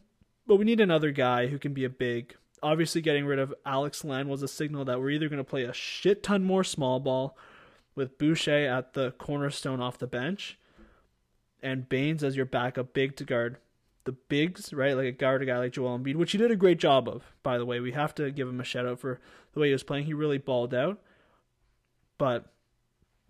but 0.44 0.56
we 0.56 0.64
need 0.64 0.80
another 0.80 1.12
guy 1.12 1.46
who 1.46 1.58
can 1.60 1.72
be 1.72 1.84
a 1.84 1.88
big. 1.88 2.34
Obviously, 2.62 3.00
getting 3.00 3.26
rid 3.26 3.38
of 3.38 3.54
Alex 3.64 4.04
Len 4.04 4.28
was 4.28 4.42
a 4.42 4.48
signal 4.48 4.84
that 4.86 5.00
we're 5.00 5.10
either 5.10 5.28
going 5.28 5.38
to 5.38 5.44
play 5.44 5.64
a 5.64 5.72
shit 5.72 6.22
ton 6.22 6.44
more 6.44 6.64
small 6.64 7.00
ball 7.00 7.36
with 7.94 8.18
Boucher 8.18 8.66
at 8.66 8.94
the 8.94 9.12
cornerstone 9.12 9.80
off 9.80 9.98
the 9.98 10.06
bench 10.06 10.58
and 11.62 11.88
Baynes 11.88 12.22
as 12.22 12.36
your 12.36 12.46
backup 12.46 12.92
big 12.92 13.16
to 13.16 13.24
guard 13.24 13.58
the 14.04 14.12
bigs, 14.12 14.72
right? 14.72 14.96
Like 14.96 15.06
a 15.06 15.12
guard 15.12 15.42
a 15.42 15.46
guy 15.46 15.58
like 15.58 15.72
Joel 15.72 15.98
Embiid, 15.98 16.16
which 16.16 16.32
he 16.32 16.38
did 16.38 16.50
a 16.50 16.56
great 16.56 16.78
job 16.78 17.08
of, 17.08 17.24
by 17.42 17.58
the 17.58 17.66
way. 17.66 17.80
We 17.80 17.92
have 17.92 18.14
to 18.14 18.30
give 18.30 18.48
him 18.48 18.60
a 18.60 18.64
shout 18.64 18.86
out 18.86 19.00
for 19.00 19.20
the 19.52 19.60
way 19.60 19.66
he 19.66 19.72
was 19.72 19.82
playing. 19.82 20.06
He 20.06 20.14
really 20.14 20.38
balled 20.38 20.72
out. 20.72 20.98
But 22.16 22.46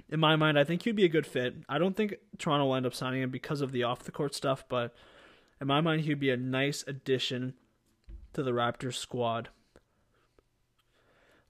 in 0.08 0.20
my 0.20 0.36
mind, 0.36 0.58
I 0.58 0.64
think 0.64 0.82
he'd 0.82 0.96
be 0.96 1.04
a 1.04 1.08
good 1.08 1.26
fit. 1.26 1.56
I 1.68 1.78
don't 1.78 1.96
think 1.96 2.14
Toronto 2.38 2.66
will 2.66 2.74
end 2.74 2.86
up 2.86 2.94
signing 2.94 3.22
him 3.22 3.30
because 3.30 3.60
of 3.60 3.72
the 3.72 3.82
off 3.82 4.04
the 4.04 4.12
court 4.12 4.34
stuff, 4.34 4.64
but 4.68 4.94
in 5.60 5.66
my 5.66 5.80
mind, 5.80 6.02
he'd 6.02 6.20
be 6.20 6.30
a 6.30 6.36
nice 6.36 6.84
addition 6.86 7.54
to 8.38 8.44
the 8.44 8.52
Raptors 8.52 8.94
squad. 8.94 9.48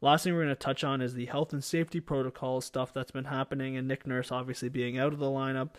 Last 0.00 0.24
thing 0.24 0.32
we're 0.32 0.44
going 0.44 0.54
to 0.54 0.54
touch 0.54 0.82
on 0.82 1.02
is 1.02 1.12
the 1.12 1.26
health 1.26 1.52
and 1.52 1.62
safety 1.62 2.00
protocol 2.00 2.62
stuff 2.62 2.94
that's 2.94 3.10
been 3.10 3.26
happening, 3.26 3.76
and 3.76 3.86
Nick 3.86 4.06
Nurse 4.06 4.32
obviously 4.32 4.70
being 4.70 4.96
out 4.96 5.12
of 5.12 5.18
the 5.18 5.26
lineup, 5.26 5.70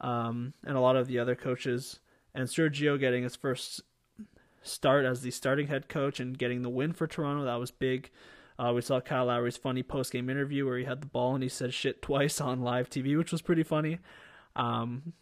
um, 0.00 0.52
and 0.66 0.76
a 0.76 0.80
lot 0.80 0.96
of 0.96 1.06
the 1.06 1.20
other 1.20 1.36
coaches, 1.36 2.00
and 2.34 2.48
Sergio 2.48 2.98
getting 2.98 3.22
his 3.22 3.36
first 3.36 3.82
start 4.62 5.04
as 5.04 5.22
the 5.22 5.30
starting 5.30 5.68
head 5.68 5.88
coach 5.88 6.18
and 6.18 6.36
getting 6.36 6.62
the 6.62 6.68
win 6.68 6.92
for 6.92 7.06
Toronto. 7.06 7.44
That 7.44 7.60
was 7.60 7.70
big. 7.70 8.10
Uh, 8.58 8.72
we 8.74 8.80
saw 8.80 9.00
Kyle 9.00 9.26
Lowry's 9.26 9.56
funny 9.56 9.84
post 9.84 10.10
game 10.10 10.28
interview 10.28 10.66
where 10.66 10.78
he 10.78 10.86
had 10.86 11.02
the 11.02 11.06
ball 11.06 11.34
and 11.34 11.42
he 11.44 11.48
said 11.48 11.72
shit 11.72 12.02
twice 12.02 12.40
on 12.40 12.62
live 12.62 12.90
TV, 12.90 13.16
which 13.16 13.30
was 13.30 13.42
pretty 13.42 13.62
funny. 13.62 14.00
Um, 14.56 15.12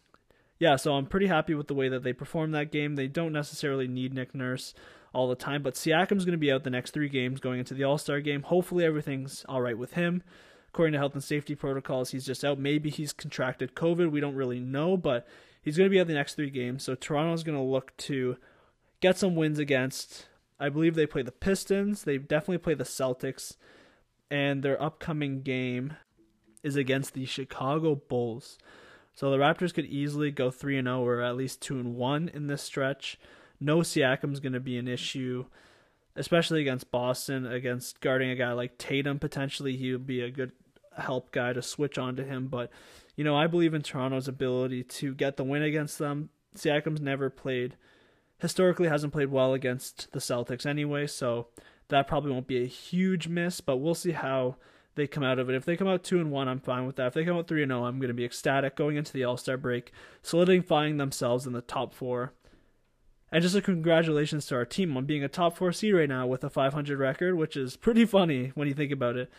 yeah, 0.59 0.77
so 0.77 0.95
I'm 0.95 1.07
pretty 1.07 1.27
happy 1.27 1.55
with 1.55 1.69
the 1.69 1.75
way 1.75 1.91
that 1.91 2.05
they 2.05 2.15
performed 2.15 2.55
that 2.55 2.73
game. 2.73 2.95
They 2.95 3.07
don't 3.07 3.33
necessarily 3.33 3.87
need 3.87 4.15
Nick 4.15 4.35
Nurse 4.35 4.73
all 5.13 5.29
the 5.29 5.35
time, 5.35 5.63
but 5.63 5.75
Siakam's 5.75 6.25
going 6.25 6.33
to 6.33 6.39
be 6.39 6.53
out 6.53 6.65
the 6.65 6.71
next 6.71 6.93
three 6.93 7.09
games 7.09 7.41
going 7.41 7.59
into 7.59 7.75
the 7.75 7.85
All 7.85 7.99
Star 7.99 8.21
game. 8.21 8.43
Hopefully, 8.43 8.85
everything's 8.85 9.45
all 9.49 9.61
right 9.61 9.79
with 9.79 9.95
him. 9.95 10.23
According 10.69 10.93
to 10.93 10.99
health 10.99 11.15
and 11.15 11.25
safety 11.25 11.55
protocols, 11.55 12.11
he's 12.11 12.27
just 12.27 12.45
out. 12.45 12.59
Maybe 12.59 12.91
he's 12.91 13.13
contracted 13.13 13.75
COVID. 13.75 14.11
We 14.11 14.21
don't 14.21 14.37
really 14.37 14.61
know, 14.61 14.97
but 14.97 15.27
he's 15.61 15.77
going 15.77 15.91
to 15.91 15.95
be 15.95 16.01
out 16.01 16.07
the 16.07 16.15
next 16.15 16.35
three 16.35 16.51
games. 16.51 16.85
So 16.85 16.95
Toronto's 16.95 17.43
going 17.43 17.59
to 17.59 17.65
look 17.65 17.97
to 17.99 18.37
get 19.01 19.19
some 19.19 19.35
wins 19.35 19.59
against 19.59 20.27
I 20.61 20.69
believe 20.69 20.95
they 20.95 21.07
play 21.07 21.23
the 21.23 21.33
Pistons. 21.33 22.05
They 22.05 22.19
definitely 22.19 22.59
play 22.59 22.75
the 22.75 22.85
Celtics. 22.85 23.57
And 24.31 24.63
their 24.63 24.81
upcoming 24.81 25.41
game 25.41 25.95
is 26.63 26.77
against 26.77 27.15
the 27.15 27.25
Chicago 27.25 27.95
Bulls. 27.95 28.59
So 29.15 29.31
the 29.31 29.39
Raptors 29.39 29.75
could 29.75 29.87
easily 29.87 30.31
go 30.31 30.51
3 30.51 30.79
and 30.79 30.87
0 30.87 31.05
or 31.05 31.23
at 31.23 31.37
least 31.37 31.63
2 31.63 31.81
and 31.81 31.97
1 31.97 32.31
in 32.33 32.47
this 32.47 32.63
stretch. 32.63 33.19
No 33.61 33.79
Siakam's 33.79 34.41
going 34.41 34.55
to 34.55 34.61
be 34.61 34.79
an 34.79 34.89
issue, 34.89 35.45
especially 36.17 36.61
against 36.61 36.91
Boston, 36.91 37.47
against 37.47 38.01
guarding 38.01 38.31
a 38.31 38.37
guy 38.37 38.53
like 38.53 38.79
Tatum 38.79 39.19
potentially. 39.19 39.77
He 39.77 39.93
would 39.93 40.07
be 40.07 40.23
a 40.23 40.31
good 40.31 40.53
help 40.99 41.31
guy 41.31 41.53
to 41.53 41.63
switch 41.63 41.99
onto 41.99 42.25
him, 42.25 42.49
but 42.49 42.71
you 43.17 43.25
know, 43.25 43.37
I 43.37 43.47
believe 43.47 43.75
in 43.75 43.83
Toronto's 43.83 44.29
ability 44.29 44.83
to 44.85 45.15
get 45.15 45.37
the 45.37 45.45
win 45.45 45.63
against 45.63 45.99
them. 45.99 46.31
Siakam's 46.57 47.01
never 47.01 47.31
played 47.31 47.77
historically 48.41 48.89
hasn't 48.89 49.13
played 49.13 49.31
well 49.31 49.53
against 49.55 50.11
the 50.13 50.19
Celtics 50.19 50.67
anyway, 50.67 51.07
so 51.07 51.49
that 51.89 52.09
probably 52.09 52.33
won't 52.33 52.47
be 52.47 52.63
a 52.63 52.67
huge 52.67 53.29
miss, 53.29 53.61
but 53.61 53.77
we'll 53.77 53.95
see 53.95 54.13
how 54.13 54.57
they 54.95 55.07
come 55.07 55.23
out 55.23 55.39
of 55.39 55.49
it. 55.49 55.55
If 55.55 55.65
they 55.65 55.77
come 55.77 55.89
out 55.89 56.03
2 56.03 56.19
and 56.19 56.31
1, 56.31 56.49
I'm 56.49 56.61
fine 56.61 56.87
with 56.87 56.97
that. 56.97 57.09
If 57.09 57.15
they 57.15 57.25
come 57.25 57.37
out 57.37 57.47
3 57.47 57.63
and 57.63 57.71
0, 57.71 57.85
I'm 57.85 57.99
going 57.99 58.09
to 58.09 58.15
be 58.15 58.25
ecstatic 58.25 58.77
going 58.77 58.97
into 58.97 59.13
the 59.13 59.25
All-Star 59.25 59.57
break, 59.57 59.93
solidifying 60.23 60.97
themselves 60.97 61.47
in 61.47 61.53
the 61.53 61.61
top 61.61 61.95
4. 61.95 62.33
And 63.33 63.43
just 63.43 63.55
a 63.55 63.63
congratulations 63.63 64.47
to 64.47 64.57
our 64.57 64.65
team 64.65 64.97
on 64.97 65.05
being 65.05 65.23
a 65.23 65.29
top 65.29 65.57
4 65.57 65.73
seed 65.73 65.95
right 65.95 66.09
now 66.09 66.27
with 66.27 66.43
a 66.43 66.51
500 66.51 66.99
record, 66.99 67.37
which 67.37 67.57
is 67.57 67.77
pretty 67.77 68.05
funny 68.05 68.53
when 68.55 68.67
you 68.67 68.75
think 68.75 68.91
about 68.91 69.17
it. 69.17 69.31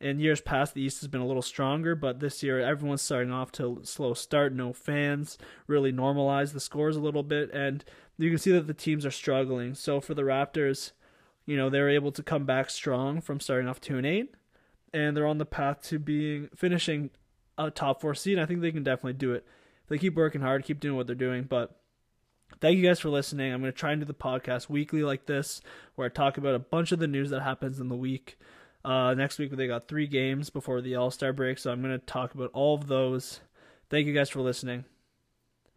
In 0.00 0.18
years 0.18 0.40
past, 0.40 0.74
the 0.74 0.82
East 0.82 1.00
has 1.00 1.08
been 1.08 1.20
a 1.20 1.26
little 1.26 1.42
stronger, 1.42 1.94
but 1.94 2.20
this 2.20 2.42
year 2.42 2.60
everyone's 2.60 3.02
starting 3.02 3.32
off 3.32 3.52
to 3.52 3.80
slow 3.84 4.14
start. 4.14 4.54
No 4.54 4.72
fans 4.72 5.38
really 5.66 5.92
normalize 5.92 6.52
the 6.52 6.60
scores 6.60 6.96
a 6.96 7.00
little 7.00 7.22
bit, 7.22 7.50
and 7.52 7.84
you 8.18 8.30
can 8.30 8.38
see 8.38 8.52
that 8.52 8.66
the 8.66 8.74
teams 8.74 9.06
are 9.06 9.10
struggling. 9.10 9.74
So 9.74 10.00
for 10.00 10.14
the 10.14 10.22
Raptors, 10.22 10.92
you 11.46 11.56
know, 11.56 11.70
they're 11.70 11.90
able 11.90 12.12
to 12.12 12.22
come 12.22 12.44
back 12.44 12.70
strong 12.70 13.20
from 13.20 13.40
starting 13.40 13.68
off 13.68 13.80
2 13.80 13.98
and 13.98 14.06
8 14.06 14.34
and 14.94 15.16
they're 15.16 15.26
on 15.26 15.38
the 15.38 15.44
path 15.44 15.82
to 15.82 15.98
being 15.98 16.48
finishing 16.54 17.10
a 17.58 17.70
top 17.70 18.00
4 18.00 18.14
seed. 18.14 18.38
I 18.38 18.46
think 18.46 18.60
they 18.60 18.70
can 18.70 18.84
definitely 18.84 19.14
do 19.14 19.32
it. 19.32 19.44
They 19.88 19.98
keep 19.98 20.14
working 20.14 20.40
hard, 20.40 20.64
keep 20.64 20.80
doing 20.80 20.96
what 20.96 21.06
they're 21.06 21.16
doing, 21.16 21.42
but 21.42 21.80
thank 22.60 22.76
you 22.76 22.82
guys 22.82 23.00
for 23.00 23.08
listening. 23.08 23.52
I'm 23.52 23.60
going 23.60 23.72
to 23.72 23.78
try 23.78 23.92
and 23.92 24.00
do 24.00 24.06
the 24.06 24.14
podcast 24.14 24.68
weekly 24.68 25.02
like 25.02 25.26
this 25.26 25.60
where 25.94 26.06
I 26.06 26.10
talk 26.10 26.38
about 26.38 26.54
a 26.54 26.58
bunch 26.58 26.92
of 26.92 26.98
the 26.98 27.06
news 27.06 27.30
that 27.30 27.42
happens 27.42 27.80
in 27.80 27.88
the 27.88 27.96
week. 27.96 28.38
Uh, 28.84 29.14
next 29.14 29.38
week 29.38 29.50
they 29.50 29.66
got 29.66 29.88
3 29.88 30.06
games 30.06 30.50
before 30.50 30.80
the 30.80 30.94
All-Star 30.94 31.32
break, 31.32 31.58
so 31.58 31.70
I'm 31.70 31.82
going 31.82 31.98
to 31.98 32.06
talk 32.06 32.34
about 32.34 32.50
all 32.52 32.74
of 32.74 32.86
those. 32.86 33.40
Thank 33.88 34.06
you 34.06 34.12
guys 34.12 34.28
for 34.30 34.40
listening. 34.40 34.84